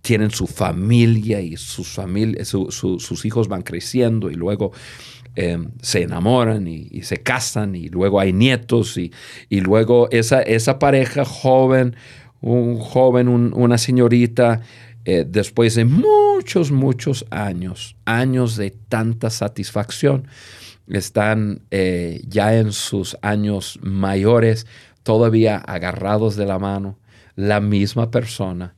tienen 0.03 0.31
su 0.31 0.47
familia 0.47 1.43
y 1.43 1.59
sus, 1.59 1.89
sus 1.91 3.25
hijos 3.27 3.49
van 3.49 3.61
creciendo 3.61 4.31
y 4.31 4.35
luego 4.35 4.73
Em, 5.37 5.71
se 5.81 6.03
enamoran 6.03 6.67
y, 6.67 7.03
se 7.03 7.19
casan 7.19 7.77
y 7.77 7.89
luego 7.89 8.19
hay 8.19 8.33
nietos 8.33 8.99
y, 8.99 9.13
luego 9.49 10.09
esa, 10.11 10.43
esa 10.43 10.81
pareja 10.81 11.25
joven, 11.25 11.95
un 12.41 12.79
joven, 12.79 13.29
una 13.29 13.79
señorita, 13.79 14.61
eh, 15.05 15.25
después 15.27 15.77
de 15.77 15.85
muchos, 15.85 16.73
muchos 16.73 17.27
años, 17.31 17.97
años 18.07 18.57
de 18.57 18.71
tanta 18.71 19.31
satisfacción, 19.31 20.27
están 20.89 21.63
eh, 21.71 22.23
ya 22.27 22.57
en 22.57 22.73
sus 22.73 23.17
años 23.23 23.79
mayores, 23.83 24.67
todavía 25.05 25.59
agarrados 25.59 26.35
de 26.35 26.47
la 26.47 26.59
mano, 26.59 26.99
la 27.37 27.61
misma 27.61 28.11
persona. 28.11 28.75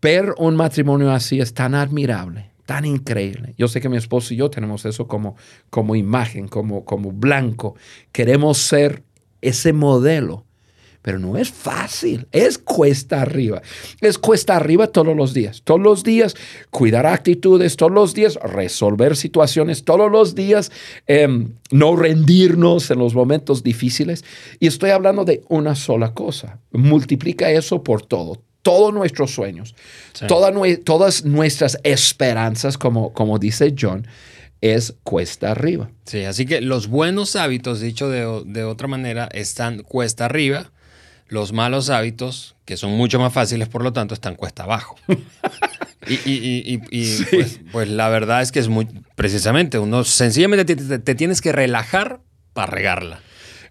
Ver 0.00 0.34
un 0.38 0.56
matrimonio 0.56 1.10
así 1.12 1.40
es 1.40 1.54
tan 1.54 1.74
admirable 1.74 2.52
tan 2.66 2.84
increíble. 2.84 3.54
Yo 3.58 3.68
sé 3.68 3.80
que 3.80 3.88
mi 3.88 3.96
esposo 3.96 4.32
y 4.32 4.36
yo 4.36 4.48
tenemos 4.48 4.84
eso 4.84 5.06
como, 5.06 5.36
como 5.68 5.96
imagen, 5.96 6.48
como, 6.48 6.84
como 6.84 7.10
blanco. 7.10 7.74
Queremos 8.12 8.58
ser 8.58 9.02
ese 9.40 9.72
modelo 9.72 10.46
pero 11.02 11.18
no 11.18 11.36
es 11.36 11.50
fácil, 11.50 12.26
es 12.32 12.58
cuesta 12.58 13.20
arriba. 13.20 13.60
Es 14.00 14.18
cuesta 14.18 14.56
arriba 14.56 14.86
todos 14.86 15.16
los 15.16 15.34
días, 15.34 15.62
todos 15.64 15.80
los 15.80 16.04
días 16.04 16.34
cuidar 16.70 17.06
actitudes, 17.06 17.76
todos 17.76 17.92
los 17.92 18.14
días 18.14 18.38
resolver 18.42 19.16
situaciones, 19.16 19.84
todos 19.84 20.10
los 20.10 20.34
días 20.34 20.72
em, 21.06 21.52
no 21.70 21.96
rendirnos 21.96 22.90
en 22.90 22.98
los 22.98 23.14
momentos 23.14 23.62
difíciles. 23.62 24.24
Y 24.60 24.66
estoy 24.68 24.90
hablando 24.90 25.24
de 25.24 25.42
una 25.48 25.74
sola 25.74 26.14
cosa, 26.14 26.60
multiplica 26.70 27.50
eso 27.50 27.82
por 27.82 28.02
todo, 28.06 28.42
todos 28.62 28.94
nuestros 28.94 29.32
sueños, 29.32 29.74
todas 30.28 31.24
nuestras 31.24 31.78
esperanzas, 31.82 32.78
como, 32.78 33.12
como 33.12 33.38
dice 33.38 33.74
John, 33.78 34.06
es 34.62 34.94
cuesta 35.02 35.50
arriba. 35.50 35.90
Sí, 36.06 36.24
así 36.24 36.46
que 36.46 36.60
los 36.60 36.86
buenos 36.86 37.36
hábitos, 37.36 37.80
dicho 37.80 38.08
de, 38.08 38.64
otra 38.64 38.88
manera, 38.88 39.28
están 39.32 39.82
cuesta 39.82 40.24
arriba. 40.24 40.70
Los 41.28 41.52
malos 41.52 41.88
hábitos, 41.88 42.56
que 42.64 42.76
son 42.76 42.92
mucho 42.92 43.18
más 43.18 43.32
fáciles, 43.32 43.68
por 43.68 43.82
lo 43.82 43.92
tanto, 43.92 44.14
están 44.14 44.34
cuesta 44.34 44.64
abajo. 44.64 44.96
y, 46.06 46.78
pues, 46.78 47.60
pues, 47.70 47.88
la 47.88 48.08
verdad 48.08 48.42
es 48.42 48.52
que 48.52 48.58
es 48.58 48.68
muy, 48.68 48.86
precisamente, 49.14 49.78
uno 49.78 50.04
sencillamente 50.04 50.76
te, 50.76 51.14
tienes 51.14 51.40
que 51.40 51.52
relajar 51.52 52.20
para 52.52 52.70
regarla. 52.70 53.20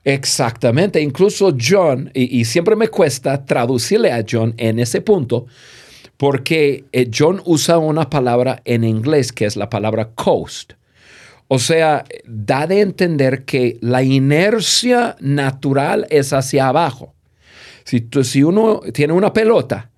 Exactamente. 0.04 1.02
Incluso 1.02 1.56
John, 1.60 2.10
y, 2.14 2.46
siempre 2.46 2.76
me 2.76 2.88
cuesta 2.88 3.46
traducirle 3.46 4.12
a 4.12 4.26
John 4.28 4.56
en 4.58 4.80
ese 4.80 5.02
punto, 5.02 5.46
porque 6.18 6.86
eh, 6.92 7.10
John 7.16 7.42
usa 7.46 7.78
una 7.78 8.10
palabra 8.10 8.62
en 8.66 8.84
inglés 8.84 9.32
que 9.32 9.46
es 9.46 9.56
la 9.56 9.70
palabra 9.70 10.10
coast. 10.16 10.74
O 11.48 11.60
sea, 11.60 12.06
da 12.26 12.66
de 12.66 12.80
entender 12.80 13.44
que 13.44 13.78
la 13.82 14.04
inercia 14.04 15.18
natural 15.20 16.08
es 16.10 16.32
hacia 16.32 16.70
abajo. 16.70 17.14
Si, 17.84 18.08
si 18.24 18.44
uno 18.44 18.82
tiene 18.94 19.14
una 19.14 19.34
pelota 19.34 19.90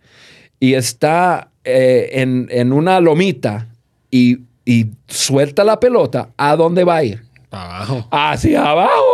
y 0.59 0.73
está 0.73 1.51
eh, 1.63 2.09
en, 2.13 2.73
una 2.73 2.99
lomita 2.99 3.67
y, 4.11 4.39
suelta 5.07 5.63
la 5.63 5.79
pelota, 5.79 6.29
¿a 6.37 6.55
dónde 6.55 6.83
va 6.83 6.97
a 6.97 7.03
ir? 7.03 7.23
Abajo. 7.51 8.07
Hacia 8.11 8.63
abajo. 8.63 9.13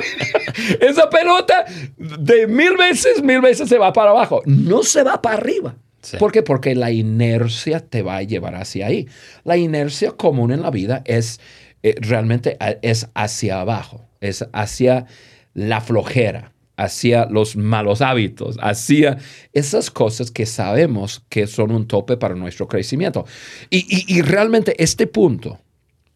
Esa 0.80 1.08
pelota 1.10 1.66
de 1.96 2.46
mil 2.46 2.76
veces, 2.76 3.22
mil 3.22 3.40
veces 3.40 3.68
se 3.68 3.78
va 3.78 3.92
para 3.92 4.10
abajo. 4.10 4.42
No 4.46 4.82
se 4.82 5.02
va 5.02 5.20
para 5.20 5.36
arriba. 5.36 5.76
¿Por 6.18 6.32
qué? 6.32 6.42
Porque 6.42 6.74
la 6.74 6.90
inercia 6.90 7.80
te 7.80 8.02
va 8.02 8.16
a 8.16 8.22
llevar 8.22 8.54
hacia 8.54 8.86
ahí. 8.86 9.06
La 9.44 9.56
inercia 9.56 10.12
común 10.12 10.52
en 10.52 10.62
la 10.62 10.70
vida 10.70 11.02
es 11.04 11.40
eh, 11.82 11.94
realmente 12.00 12.56
es 12.82 13.08
hacia 13.14 13.60
abajo, 13.60 14.04
es 14.20 14.44
hacia 14.52 15.06
la 15.54 15.80
flojera, 15.80 16.52
hacia 16.76 17.26
los 17.26 17.56
malos 17.56 18.02
hábitos, 18.02 18.56
hacia 18.60 19.18
esas 19.52 19.90
cosas 19.90 20.30
que 20.30 20.46
sabemos 20.46 21.22
que 21.28 21.46
son 21.46 21.70
un 21.70 21.86
tope 21.86 22.16
para 22.16 22.34
nuestro 22.34 22.68
crecimiento. 22.68 23.24
Y, 23.70 24.20
realmente 24.22 24.74
este 24.82 25.06
punto 25.06 25.58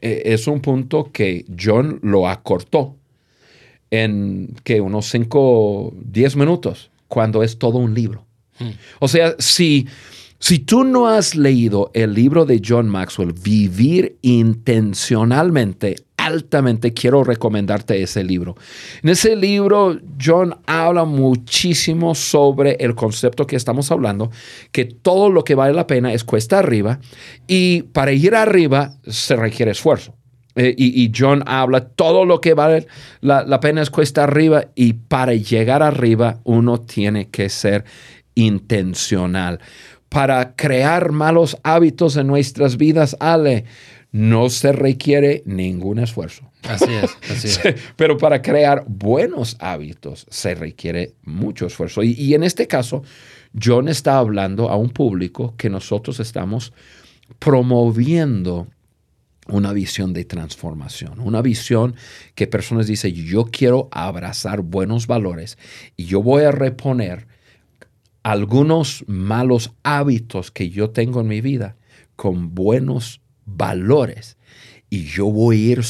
eh, 0.01 0.23
es 0.27 0.47
un 0.47 0.61
punto 0.61 1.11
que 1.13 1.45
John 1.59 1.99
lo 2.03 2.29
acortó 2.29 2.97
en 3.91 4.55
que 4.63 4.81
unos 4.81 5.07
5, 5.07 5.95
10 6.05 6.37
minutos, 6.37 6.91
cuando 7.09 7.43
es 7.43 7.59
todo 7.59 7.79
un 7.79 7.95
libro. 7.95 8.25
Hmm. 8.59 8.71
O 9.01 9.09
sea, 9.09 9.35
si 9.39 9.89
si 10.43 10.59
tú 10.59 10.85
no 10.85 11.07
has 11.07 11.37
leído 11.37 11.91
el 11.93 12.15
libro 12.15 12.47
de 12.47 12.63
John 12.67 12.89
Maxwell, 12.89 13.35
Vivir 13.35 14.17
intencionalmente, 14.23 15.97
altamente 16.31 16.93
quiero 16.93 17.25
recomendarte 17.25 18.03
ese 18.03 18.25
libro. 18.25 18.57
En 19.03 19.11
ese 19.11 19.37
libro, 19.37 19.99
John 20.23 20.57
habla 20.67 21.05
muchísimo 21.05 22.15
sobre 22.15 22.73
el 22.81 22.95
concepto 22.95 23.47
que 23.47 23.57
estamos 23.57 23.91
hablando, 23.91 24.31
que 24.73 24.85
todo 24.85 25.31
lo 25.31 25.45
que 25.45 25.55
vale 25.55 25.75
la 25.75 25.87
pena 25.87 26.13
es 26.13 26.25
cuesta 26.25 26.59
arriba 26.59 27.01
y 27.47 27.83
para 27.83 28.13
ir 28.13 28.35
arriba 28.35 28.95
se 29.07 29.37
requiere 29.37 29.73
esfuerzo. 29.73 30.15
Eh, 30.57 30.75
y, 30.77 31.13
John 31.17 31.45
habla, 31.47 31.81
todo 31.91 32.25
lo 32.25 32.41
que 32.41 32.55
vale 32.55 32.89
la, 33.21 33.45
la 33.45 33.61
pena 33.61 33.83
es 33.83 33.91
cuesta 33.91 34.25
arriba 34.25 34.65
y 34.75 34.95
para 34.95 35.33
llegar 35.33 35.81
arriba 35.81 36.41
uno 36.43 36.81
tiene 36.81 37.31
que 37.31 37.49
ser 37.49 37.85
intencional 38.35 39.61
para 40.11 40.57
crear 40.57 41.13
malos 41.13 41.57
hábitos 41.63 42.17
en 42.17 42.27
nuestras 42.27 42.77
vidas, 42.77 43.17
Ale, 43.21 43.65
no 44.13 44.51
se 44.51 44.73
requiere 44.73 45.43
ningún 45.47 45.99
esfuerzo. 45.99 46.51
Así 46.65 46.93
es, 46.93 47.17
así 47.31 47.49
es. 47.49 47.61
Pero 47.97 48.19
para 48.19 48.43
crear 48.43 48.85
buenos 48.87 49.57
hábitos 49.61 50.27
se 50.29 50.55
requiere 50.55 51.15
mucho 51.23 51.67
esfuerzo. 51.67 52.03
Y, 52.03 52.35
en 52.35 52.43
este 52.43 52.67
caso, 52.67 53.03
John 53.61 53.89
está 53.89 54.19
hablando 54.19 54.69
a 54.69 54.77
un 54.77 54.91
público 54.91 55.55
que 55.57 55.71
nosotros 55.71 56.21
estamos 56.21 56.73
promoviendo 57.39 58.67
una 59.47 59.73
visión 59.73 60.13
de 60.13 60.25
transformación, 60.25 61.21
una 61.21 61.43
visión 61.43 61.95
que 62.35 62.47
personas 62.47 62.87
dicen, 62.87 63.15
yo 63.15 63.47
quiero 63.47 63.89
abrazar 63.91 64.61
buenos 64.63 65.07
valores 65.07 65.59
y 65.97 66.05
yo 66.05 66.23
voy 66.23 66.45
a 66.45 66.53
reponer 66.53 67.27
algunos 68.23 69.05
malos 69.09 69.73
hábitos 69.83 70.51
que 70.51 70.69
yo 70.71 70.91
tengo 70.91 71.21
en 71.21 71.29
mi 71.29 71.41
vida 71.41 71.77
con 72.17 72.55
buenos 72.55 73.20
valores. 73.57 74.37
Y 74.93 75.05
yo 75.05 75.27
voy 75.27 75.57
a 75.57 75.73
ir 75.73 75.81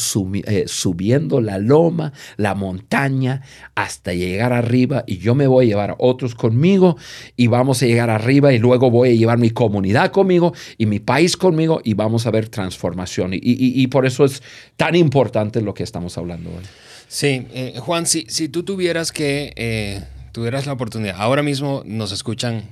eh, 0.45 0.65
subiendo 0.67 1.41
la 1.41 1.57
loma, 1.57 2.13
la 2.37 2.55
montaña, 2.55 3.41
hasta 3.75 4.13
llegar 4.13 4.53
arriba. 4.53 5.05
Y 5.07 5.17
yo 5.17 5.35
me 5.35 5.47
voy 5.47 5.65
a 5.65 5.69
llevar 5.69 5.91
a 5.93 5.97
otros 5.99 6.35
conmigo 6.35 6.99
y 7.35 7.47
vamos 7.47 7.83
a 7.83 7.87
llegar 7.87 8.11
arriba. 8.11 8.53
Y 8.53 8.59
luego 8.59 8.91
voy 8.91 9.09
a 9.09 9.15
llevar 9.15 9.39
mi 9.39 9.51
comunidad 9.51 10.13
conmigo 10.13 10.53
y 10.77 10.85
mi 10.85 11.01
país 11.01 11.39
conmigo 11.39 11.81
y 11.83 11.95
vamos 11.95 12.27
a 12.27 12.31
ver 12.31 12.51
transformación. 12.51 13.31
Y, 13.33 13.87
por 13.87 14.05
eso 14.05 14.27
es 14.27 14.43
tan 14.77 14.95
importante 14.95 15.63
lo 15.63 15.73
que 15.73 15.83
estamos 15.83 16.19
hablando 16.19 16.51
hoy. 16.51 16.65
Sí, 17.09 17.47
eh, 17.55 17.75
Juan, 17.79 18.07
si, 18.07 18.27
si, 18.29 18.51
tú 18.51 18.65
tuvieras 18.65 19.13
que 19.13 19.53
eh, 19.57 20.05
tuvieras 20.33 20.67
la 20.67 20.75
oportunidad, 20.75 21.17
ahora 21.19 21.43
mismo 21.43 21.83
nos 21.87 22.13
escuchan 22.13 22.65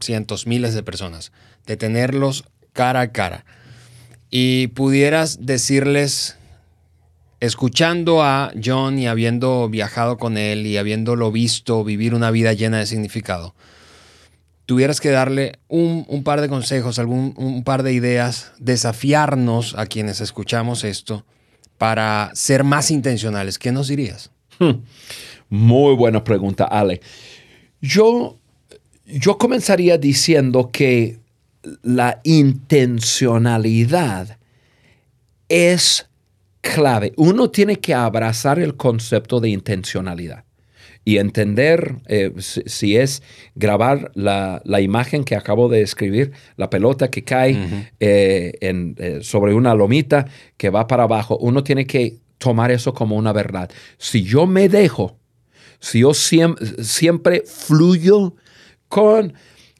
cientos, 0.00 0.46
miles 0.46 0.74
de 0.74 0.82
personas, 0.82 1.32
de 1.66 1.76
tenerlos 1.76 2.44
cara 2.72 3.02
a 3.02 3.12
cara 3.12 3.44
y 4.30 4.68
pudieras 4.68 5.46
decirles, 5.46 6.36
escuchando 7.40 8.22
a 8.22 8.52
John 8.62 8.98
y 8.98 9.06
habiendo 9.06 9.68
viajado 9.68 10.18
con 10.18 10.36
él 10.36 10.66
y 10.66 10.76
habiéndolo 10.76 11.30
visto 11.30 11.84
vivir 11.84 12.14
una 12.14 12.30
vida 12.30 12.52
llena 12.52 12.78
de 12.78 12.86
significado, 12.86 13.54
tuvieras 14.66 15.00
que 15.00 15.10
darle 15.10 15.58
un, 15.68 16.22
par 16.24 16.40
de 16.40 16.48
consejos, 16.48 16.98
algún, 16.98 17.34
un 17.36 17.62
par 17.62 17.82
de 17.82 17.92
ideas, 17.92 18.52
desafiarnos 18.58 19.74
a 19.76 19.86
quienes 19.86 20.20
escuchamos 20.20 20.84
esto 20.84 21.24
para 21.78 22.30
ser 22.34 22.64
más 22.64 22.90
intencionales, 22.90 23.58
¿qué 23.58 23.70
nos 23.70 23.88
dirías? 23.88 24.30
Hmm. 24.58 24.82
Muy 25.48 25.94
buena 25.94 26.24
pregunta, 26.24 26.64
Ale. 26.64 27.00
Yo, 27.80 28.38
yo 29.04 29.38
comenzaría 29.38 29.98
diciendo 29.98 30.70
que 30.72 31.18
la 31.82 32.20
intencionalidad 32.24 34.38
es 35.48 36.08
clave. 36.60 37.12
Uno 37.16 37.50
tiene 37.50 37.76
que 37.76 37.94
abrazar 37.94 38.58
el 38.58 38.76
concepto 38.76 39.38
de 39.40 39.50
intencionalidad 39.50 40.44
y 41.04 41.18
entender 41.18 41.96
eh, 42.06 42.32
si, 42.38 42.96
es 42.96 43.22
grabar 43.54 44.10
la, 44.14 44.60
imagen 44.80 45.22
que 45.22 45.36
acabo 45.36 45.68
de 45.68 45.82
escribir, 45.82 46.32
la 46.56 46.68
pelota 46.68 47.10
que 47.10 47.22
cae 47.22 47.92
eh, 48.00 48.58
eh, 48.60 49.20
sobre 49.22 49.54
una 49.54 49.72
lomita 49.74 50.26
que 50.56 50.70
va 50.70 50.88
para 50.88 51.04
abajo. 51.04 51.38
Uno 51.38 51.62
tiene 51.62 51.86
que 51.86 52.16
tomar 52.38 52.72
eso 52.72 52.92
como 52.92 53.14
una 53.16 53.32
verdad. 53.32 53.70
Si 53.98 54.24
yo 54.24 54.46
me 54.46 54.68
dejo 54.68 55.16
si 55.80 56.00
yo 56.00 56.14
siempre, 56.14 57.44
fluyo 57.46 58.34
con 58.88 59.34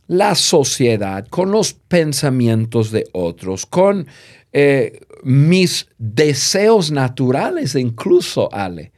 la 0.07 0.35
sociedad, 0.35 1.27
con 1.29 1.51
los 1.51 1.73
pensamientos 1.75 2.91
de 2.91 3.09
otros, 3.13 3.67
con 3.67 4.07
eh, 4.53 5.01
mis 5.23 5.89
deseos 5.99 6.91
naturales, 6.91 7.75
incluso, 7.75 8.53
Ale, 8.53 8.93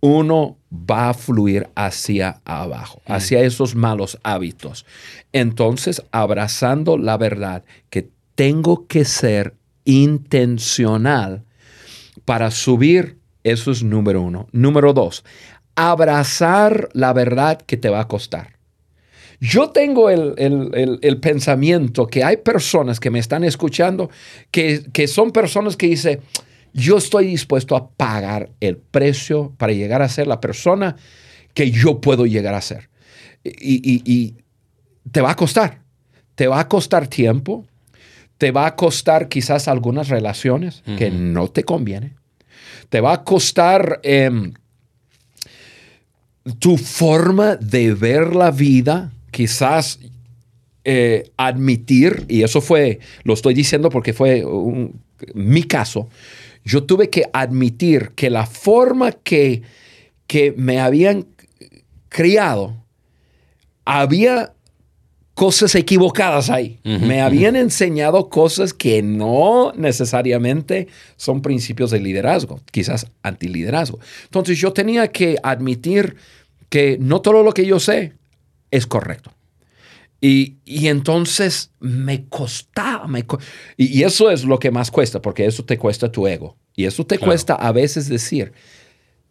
uno 0.00 0.58
va 0.72 1.10
a 1.10 1.14
fluir 1.14 1.68
hacia 1.74 2.40
abajo, 2.44 3.02
mm. 3.06 3.12
hacia 3.12 3.40
esos 3.40 3.74
malos 3.74 4.18
hábitos. 4.22 4.86
Entonces, 5.32 6.02
abrazando 6.10 6.98
la 6.98 7.16
verdad 7.16 7.64
que 7.90 8.10
tengo 8.34 8.86
que 8.86 9.04
ser 9.04 9.54
intencional 9.84 11.44
para 12.24 12.50
subir, 12.50 13.18
eso 13.44 13.70
es 13.70 13.82
número 13.82 14.22
uno. 14.22 14.48
Número 14.52 14.92
dos, 14.92 15.24
abrazar 15.74 16.88
la 16.92 17.12
verdad 17.12 17.60
que 17.60 17.76
te 17.76 17.88
va 17.88 18.00
a 18.00 18.08
costar. 18.08 18.59
Yo 19.40 19.70
tengo 19.70 20.10
el, 20.10 21.18
pensamiento 21.20 22.06
que 22.06 22.22
hay 22.22 22.36
personas 22.36 23.00
que 23.00 23.10
me 23.10 23.18
están 23.18 23.42
escuchando 23.42 24.10
que, 24.50 24.84
que 24.92 25.08
son 25.08 25.32
personas 25.32 25.76
que 25.76 25.86
dicen, 25.86 26.20
yo 26.74 26.98
estoy 26.98 27.26
dispuesto 27.26 27.74
a 27.74 27.90
pagar 27.90 28.50
el 28.60 28.76
precio 28.76 29.54
para 29.56 29.72
llegar 29.72 30.02
a 30.02 30.08
ser 30.08 30.26
la 30.26 30.40
persona 30.40 30.96
que 31.54 31.70
yo 31.70 32.00
puedo 32.00 32.26
llegar 32.26 32.54
a 32.54 32.60
ser. 32.60 32.90
y, 33.42 34.02
y 34.04 34.34
te 35.10 35.20
va 35.20 35.30
a 35.30 35.36
costar. 35.36 35.80
Te 36.34 36.46
va 36.46 36.60
a 36.60 36.68
costar 36.68 37.08
tiempo, 37.08 37.66
te 38.38 38.50
va 38.50 38.66
a 38.66 38.76
costar 38.76 39.28
quizás 39.28 39.68
algunas 39.68 40.08
relaciones 40.08 40.82
que 40.96 41.10
no 41.10 41.48
te 41.48 41.64
conviene. 41.64 42.14
Te 42.88 43.00
va 43.00 43.12
a 43.12 43.24
costar 43.24 44.00
em, 44.02 44.54
tu 46.58 46.78
forma 46.78 47.56
de 47.56 47.92
ver 47.92 48.34
la 48.34 48.50
vida, 48.50 49.12
quizás 49.40 49.98
eh, 50.84 51.30
admitir, 51.38 52.26
y 52.28 52.42
eso 52.42 52.60
fue, 52.60 52.98
lo 53.24 53.32
estoy 53.32 53.54
diciendo 53.54 53.88
porque 53.88 54.12
fue 54.12 54.44
mi 55.32 55.62
caso, 55.62 56.10
yo 56.62 56.82
tuve 56.84 57.08
que 57.08 57.24
admitir 57.32 58.10
que 58.10 58.28
la 58.28 58.44
forma 58.44 59.12
que, 59.12 59.62
que 60.26 60.52
me 60.58 60.78
habían 60.78 61.24
criado 62.10 62.84
había 63.86 64.52
cosas 65.32 65.74
equivocadas 65.74 66.50
ahí. 66.50 66.78
Me 66.84 67.22
habían 67.22 67.56
enseñado 67.56 68.28
cosas 68.28 68.74
que 68.74 69.00
no 69.00 69.72
necesariamente 69.74 70.86
son 71.16 71.40
principios 71.40 71.90
de 71.90 72.00
liderazgo, 72.00 72.60
quizás 72.72 73.06
antiliderazgo. 73.22 74.00
Entonces 74.24 74.58
yo 74.58 74.74
tenía 74.74 75.08
que 75.08 75.38
admitir 75.42 76.16
que 76.68 76.98
no 77.00 77.22
todo 77.22 77.42
lo 77.42 77.52
que 77.52 77.64
yo 77.64 77.80
sé 77.80 78.19
es 78.70 78.86
correcto. 78.86 79.32
Y, 80.22 80.58
entonces 80.66 81.70
me 81.80 82.26
costaba, 82.28 83.08
y, 83.78 84.02
eso 84.02 84.30
es 84.30 84.44
lo 84.44 84.58
que 84.58 84.70
más 84.70 84.90
cuesta, 84.90 85.22
porque 85.22 85.46
eso 85.46 85.64
te 85.64 85.78
cuesta 85.78 86.12
tu 86.12 86.26
ego. 86.26 86.56
Y 86.76 86.84
eso 86.84 87.06
te 87.06 87.18
cuesta 87.18 87.54
a 87.54 87.72
veces 87.72 88.08
decir, 88.08 88.52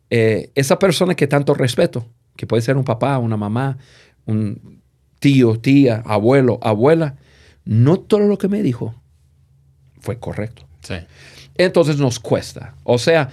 eh, 0.09 0.51
esa 0.55 0.79
persona 0.79 1.15
que 1.15 1.27
tanto 1.27 1.53
respeto, 1.53 2.07
que 2.35 2.47
puede 2.47 2.63
ser 2.63 2.75
un 2.75 2.83
papá, 2.83 3.19
una 3.19 3.37
mamá, 3.37 3.77
un 4.25 4.81
tío, 5.19 5.59
tía, 5.59 6.01
abuelo, 6.05 6.59
abuela, 6.63 7.17
no 7.65 7.99
todo 7.99 8.21
lo 8.21 8.37
que 8.37 8.47
me 8.47 8.63
dijo 8.63 8.95
fue 9.99 10.17
correcto. 10.17 10.63
Sí. 10.81 10.95
Entonces 11.55 11.97
nos 11.97 12.19
cuesta. 12.19 12.73
O 12.83 12.97
sea, 12.97 13.29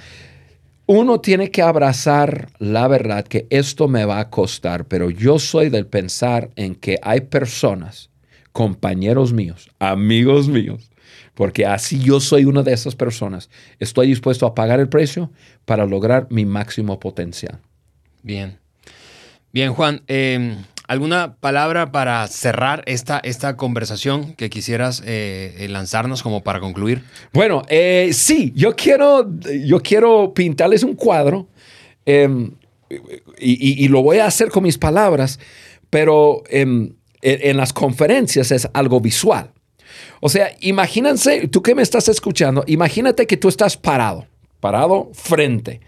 uno 0.87 1.21
tiene 1.21 1.51
que 1.51 1.63
abrazar 1.63 2.49
la 2.59 2.87
verdad 2.89 3.27
que 3.27 3.47
esto 3.51 3.89
me 3.89 4.05
va 4.05 4.21
a 4.21 4.31
costar, 4.31 4.87
pero 4.87 5.11
yo 5.11 5.39
soy 5.39 5.69
del 5.69 5.87
pensar 5.87 6.51
en 6.57 6.77
que 6.77 6.99
hay 7.03 7.23
personas, 7.23 8.11
compañeros 8.53 9.33
míos, 9.33 9.69
amigos 9.81 10.49
míos, 10.49 10.91
porque 11.35 11.67
así 11.67 11.99
yo 11.99 12.21
soy 12.21 12.45
una 12.45 12.63
de 12.63 12.73
esas 12.73 12.95
personas. 12.95 13.51
Estoy 13.81 14.09
dispuesto 14.09 14.47
a 14.47 14.55
pagar 14.55 14.81
el 14.81 14.89
precio 14.89 15.31
para 15.65 15.87
lograr 15.87 16.29
mi 16.31 16.47
máximo 16.47 16.99
potencial. 17.01 17.59
Bien. 18.23 18.59
Bien, 19.53 19.75
Juan. 19.75 20.03
Eh, 20.07 20.57
¿Alguna 20.89 21.35
palabra 21.41 21.91
para 21.91 22.27
cerrar 22.29 22.85
esta, 22.87 23.19
esta 23.19 23.57
conversación 23.57 24.35
que 24.35 24.51
quisieras 24.51 25.03
eh, 25.05 25.57
eh, 25.59 25.69
lanzarnos 25.69 26.23
como 26.23 26.45
para 26.45 26.61
concluir? 26.61 27.03
Bueno, 27.33 27.63
eh, 27.69 28.11
sí, 28.13 28.53
yo 28.55 28.77
quiero, 28.77 29.29
yo 29.65 29.81
quiero 29.81 30.33
pintarles 30.33 30.85
un 30.85 30.95
cuadro 30.95 31.49
em, 32.05 32.53
y, 33.39 33.89
lo 33.89 34.01
voy 34.03 34.19
a 34.19 34.27
hacer 34.27 34.51
con 34.51 34.63
mis 34.63 34.79
palabras, 34.79 35.41
pero 35.91 36.45
em, 36.51 36.93
en 37.21 37.57
las 37.57 37.73
conferencias 37.73 38.53
es 38.53 38.69
algo 38.73 39.01
visual. 39.01 39.51
O 40.21 40.29
sea, 40.29 40.55
imagínense, 40.61 41.49
tú 41.49 41.63
que 41.63 41.75
me 41.75 41.83
estás 41.83 42.09
escuchando, 42.09 42.63
imagínate 42.69 43.27
que 43.27 43.37
tú 43.37 43.49
estás 43.49 43.77
parado, 43.77 44.27
parado 44.61 45.11
frente 45.15 45.81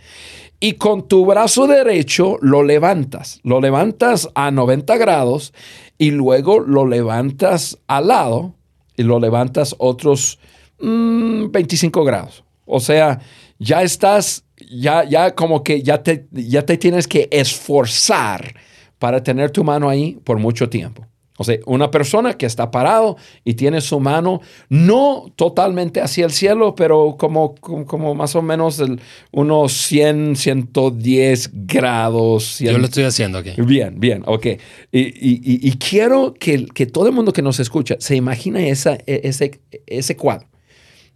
y 0.61 0.75
con 0.75 1.07
tu 1.07 1.25
brazo 1.25 1.67
derecho 1.67 2.39
lo 2.41 2.63
levantas. 2.63 3.41
Lo 3.45 3.61
levantas 3.61 4.29
a 4.35 4.51
90 4.51 4.97
grados 4.97 5.53
y 5.99 6.11
luego 6.11 6.61
lo 6.61 6.87
levantas 6.87 7.79
al 7.87 8.09
lado 8.09 8.55
y 8.97 9.03
lo 9.05 9.21
levantas 9.21 9.75
otros 9.79 10.39
25 10.81 12.01
mm, 12.01 12.05
grados. 12.05 12.45
O 12.67 12.81
sea, 12.81 13.21
ya 13.59 13.83
estás, 13.83 14.45
ya, 14.71 15.05
ya 15.05 15.35
como 15.35 15.63
que 15.63 15.83
ya 15.83 16.03
te, 16.03 16.27
ya 16.33 16.67
te 16.67 16.77
tienes 16.77 17.07
que 17.09 17.29
esforzar 17.31 18.55
para 18.99 19.23
tener 19.23 19.51
tu 19.51 19.65
mano 19.65 19.89
ahí 19.89 20.19
por 20.25 20.39
mucho 20.39 20.69
tiempo. 20.69 21.08
O 21.39 21.45
sea, 21.45 21.59
una 21.67 21.91
persona 21.91 22.35
que 22.35 22.47
está 22.47 22.71
parado 22.71 23.17
y 23.45 23.55
tiene 23.55 23.81
su 23.81 24.01
mano 24.01 24.41
no 24.69 25.33
totalmente 25.37 26.01
hacia 26.01 26.25
el 26.25 26.33
cielo, 26.33 26.75
pero 26.75 27.17
como, 27.19 27.55
como, 27.55 28.15
más 28.15 28.35
o 28.35 28.43
menos 28.43 28.83
unos 29.31 29.73
100, 29.73 30.37
110 30.37 31.51
grados. 31.53 32.59
Yo 32.59 32.77
lo 32.77 32.87
estoy 32.87 33.05
haciendo 33.05 33.39
aquí. 33.39 33.53
Bien, 33.57 33.99
bien, 33.99 34.23
ok. 34.27 34.47
Y, 34.93 35.73
quiero 35.79 36.35
que, 36.35 36.67
que, 36.67 36.87
todo 36.87 37.07
el 37.07 37.13
mundo 37.13 37.33
que 37.33 37.43
nos 37.43 37.61
escucha 37.61 37.95
se 38.01 38.17
imagine 38.17 38.71
esa, 38.71 38.95
e, 39.07 39.21
ese, 39.25 39.61
ese 39.87 40.17
cuadro. 40.17 40.49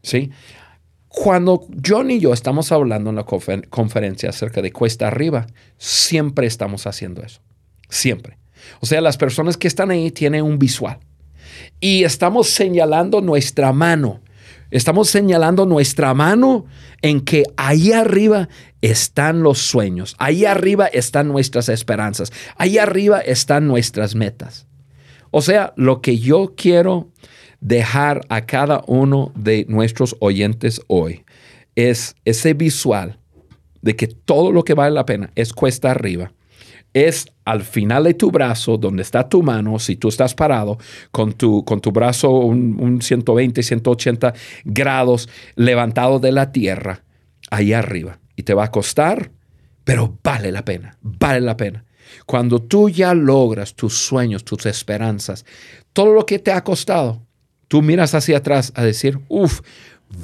¿sí? 0.03 0.31
Cuando 1.09 1.67
John 1.85 2.11
y 2.11 2.21
yo 2.21 2.33
estamos 2.33 2.73
hablando 2.73 3.11
en 3.11 3.17
la 3.17 3.25
conferencia 3.25 4.31
acerca 4.31 4.63
de 4.63 4.73
cuesta 4.73 5.09
arriba, 5.09 5.47
siempre 5.77 6.47
estamos 6.47 6.87
haciendo 6.87 7.23
eso. 7.23 7.41
Siempre. 7.89 8.39
O 8.81 8.87
sea, 8.87 9.01
las 9.01 9.17
personas 9.17 9.57
que 9.57 9.69
están 9.69 9.91
ahí 9.91 10.11
tienen 10.11 10.45
un 10.45 10.59
visual. 10.59 10.99
Y 11.81 12.05
estamos 12.05 12.49
señalando 12.49 13.21
nuestra 13.21 13.73
mano. 13.73 14.21
Estamos 14.71 15.11
señalando 15.11 15.67
nuestra 15.67 16.15
mano 16.15 16.65
en 17.03 17.21
que 17.21 17.45
ahí 17.57 17.93
arriba 17.93 18.49
están 18.81 19.43
los 19.43 19.59
sueños, 19.59 20.17
ahí 20.19 20.47
arriba 20.47 20.87
están 20.87 21.29
nuestras 21.29 21.69
esperanzas, 21.69 22.33
ahí 22.57 22.79
arriba 22.79 23.21
están 23.21 23.69
nuestras 23.69 24.15
metas. 24.15 24.67
O 25.31 25.43
sea, 25.43 25.75
lo 25.77 26.01
que 26.01 26.19
yo 26.19 26.55
quiero 26.57 27.11
dejar 27.61 28.23
a 28.31 28.47
cada 28.47 28.83
uno 28.87 29.31
de 29.37 29.67
nuestros 29.69 30.17
oyentes 30.21 30.81
hoy 30.87 31.25
es 31.75 32.17
ese 32.25 32.55
visual 32.55 33.19
de 33.83 33.95
que 33.95 34.07
todo 34.07 34.53
lo 34.53 34.65
que 34.65 34.75
vale 34.75 34.95
la 34.95 35.05
pena 35.05 35.31
es 35.35 35.53
cuesta 35.53 35.91
arriba 35.91 36.33
es 36.95 37.33
al 37.45 37.63
final 37.63 38.05
de 38.05 38.15
tu 38.15 38.31
brazo, 38.31 38.77
donde 38.77 39.03
está 39.03 39.29
tu 39.29 39.43
mano, 39.43 39.79
si 39.79 39.97
tú 39.97 40.09
estás 40.09 40.35
parado, 40.35 40.79
con 41.11 41.33
tu, 41.33 41.65
con 41.65 41.81
tu 41.81 41.91
brazo 41.91 42.31
un, 42.31 43.01
120, 43.01 43.63
180 43.63 44.35
grados 44.65 45.29
levantado 45.57 46.19
de 46.19 46.33
la 46.33 46.53
tierra, 46.53 47.05
ahí 47.51 47.73
arriba. 47.73 48.19
Y 48.37 48.43
te 48.43 48.55
va 48.55 48.65
a 48.65 48.71
costar, 48.71 49.31
pero 49.85 50.19
vale 50.23 50.53
la 50.53 50.65
pena, 50.65 50.97
vale 51.01 51.41
la 51.41 51.57
pena. 51.57 51.85
Cuando 52.27 52.61
tú 52.61 52.89
ya 52.89 53.15
logras 53.15 53.75
tus 53.75 53.99
sueños, 53.99 54.45
tus 54.45 54.67
esperanzas, 54.67 55.47
todo 55.93 56.13
lo 56.13 56.27
que 56.27 56.39
te 56.39 56.53
ha 56.53 56.63
costado, 56.63 57.27
tú 57.69 57.81
miras 57.81 58.15
hacia 58.15 58.39
atrás 58.39 58.73
a 58.75 58.85
decir, 58.85 59.19
uff, 59.29 59.61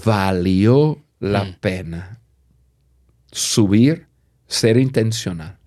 valió 0.05 1.03
la 1.19 1.45
mm. 1.45 1.57
pena 1.61 2.21
subir, 3.33 4.07
ser 4.47 4.77
intencional 4.77 5.58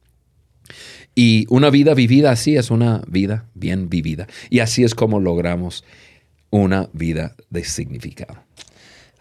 y 1.23 1.45
una 1.49 1.69
vida 1.69 1.93
vivida 1.93 2.31
así 2.31 2.55
es 2.55 2.71
una 2.71 3.03
vida 3.05 3.45
bien 3.53 3.89
vivida. 3.89 4.25
Y 4.49 4.57
así 4.57 4.83
es 4.83 4.95
como 4.95 5.19
logramos 5.19 5.83
una 6.49 6.89
vida 6.93 7.35
de 7.51 7.63
significado. 7.63 8.39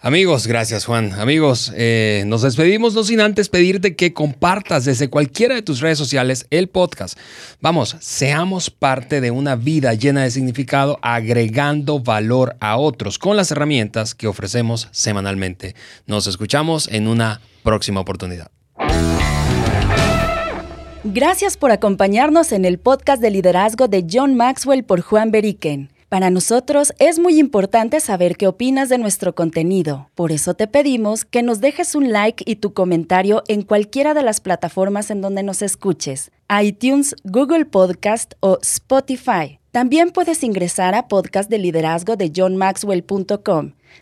Amigos, 0.00 0.46
gracias 0.46 0.86
Juan. 0.86 1.12
Amigos, 1.12 1.70
eh, 1.76 2.24
nos 2.26 2.40
despedimos 2.40 2.94
no 2.94 3.04
sin 3.04 3.20
antes 3.20 3.50
pedirte 3.50 3.96
que 3.96 4.14
compartas 4.14 4.86
desde 4.86 5.10
cualquiera 5.10 5.56
de 5.56 5.60
tus 5.60 5.80
redes 5.80 5.98
sociales 5.98 6.46
el 6.48 6.70
podcast. 6.70 7.18
Vamos, 7.60 7.94
seamos 8.00 8.70
parte 8.70 9.20
de 9.20 9.30
una 9.30 9.54
vida 9.54 9.92
llena 9.92 10.22
de 10.22 10.30
significado, 10.30 10.98
agregando 11.02 12.00
valor 12.00 12.56
a 12.60 12.78
otros 12.78 13.18
con 13.18 13.36
las 13.36 13.50
herramientas 13.50 14.14
que 14.14 14.26
ofrecemos 14.26 14.88
semanalmente. 14.90 15.74
Nos 16.06 16.26
escuchamos 16.26 16.88
en 16.88 17.08
una 17.08 17.42
próxima 17.62 18.00
oportunidad. 18.00 18.50
Gracias 21.02 21.56
por 21.56 21.70
acompañarnos 21.70 22.52
en 22.52 22.66
el 22.66 22.78
podcast 22.78 23.22
de 23.22 23.30
liderazgo 23.30 23.88
de 23.88 24.04
John 24.10 24.34
Maxwell 24.34 24.84
por 24.84 25.00
Juan 25.00 25.30
Beriken. 25.30 25.90
Para 26.10 26.28
nosotros 26.28 26.92
es 26.98 27.18
muy 27.18 27.38
importante 27.38 28.01
saber 28.01 28.36
qué 28.36 28.46
opinas 28.46 28.90
de 28.90 28.98
nuestro 28.98 29.34
contenido. 29.34 30.11
Por 30.14 30.30
eso 30.30 30.53
te 30.53 30.66
pedimos 30.66 31.24
que 31.24 31.42
nos 31.42 31.62
dejes 31.62 31.94
un 31.94 32.12
like 32.12 32.44
y 32.46 32.57
tu 32.57 32.74
comentario 32.74 33.44
en 33.48 33.62
cualquiera 33.62 34.12
de 34.12 34.22
las 34.22 34.42
plataformas 34.42 35.11
en 35.11 35.22
donde 35.22 35.42
nos 35.42 35.62
escuches, 35.62 36.32
iTunes, 36.62 37.16
Google 37.24 37.64
Podcast 37.64 38.34
o 38.40 38.59
Spotify. 38.61 39.59
También 39.70 40.11
puedes 40.11 40.44
ingresar 40.44 40.94
a 40.94 41.09
podcast 41.09 41.48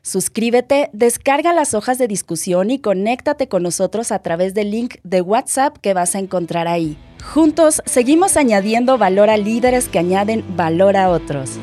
Suscríbete, 0.03 0.91
descarga 0.93 1.53
las 1.53 1.74
hojas 1.74 1.99
de 1.99 2.09
discusión 2.09 2.70
y 2.70 2.78
conéctate 2.78 3.49
con 3.49 3.62
nosotros 3.62 4.12
a 4.12 4.20
través 4.20 4.55
del 4.55 4.70
link 4.70 4.97
de 5.03 5.20
WhatsApp 5.20 5.76
que 5.78 5.95
vas 5.95 6.14
a 6.14 6.18
encontrar 6.18 6.68
ahí. 6.68 6.97
Juntos 7.24 7.82
seguimos 7.84 8.36
añadiendo 8.36 8.97
valor 8.97 9.30
a 9.30 9.36
líderes 9.36 9.89
que 9.89 9.99
añaden 9.99 10.45
valor 10.57 10.97
a 10.97 11.11
otros. 11.11 11.59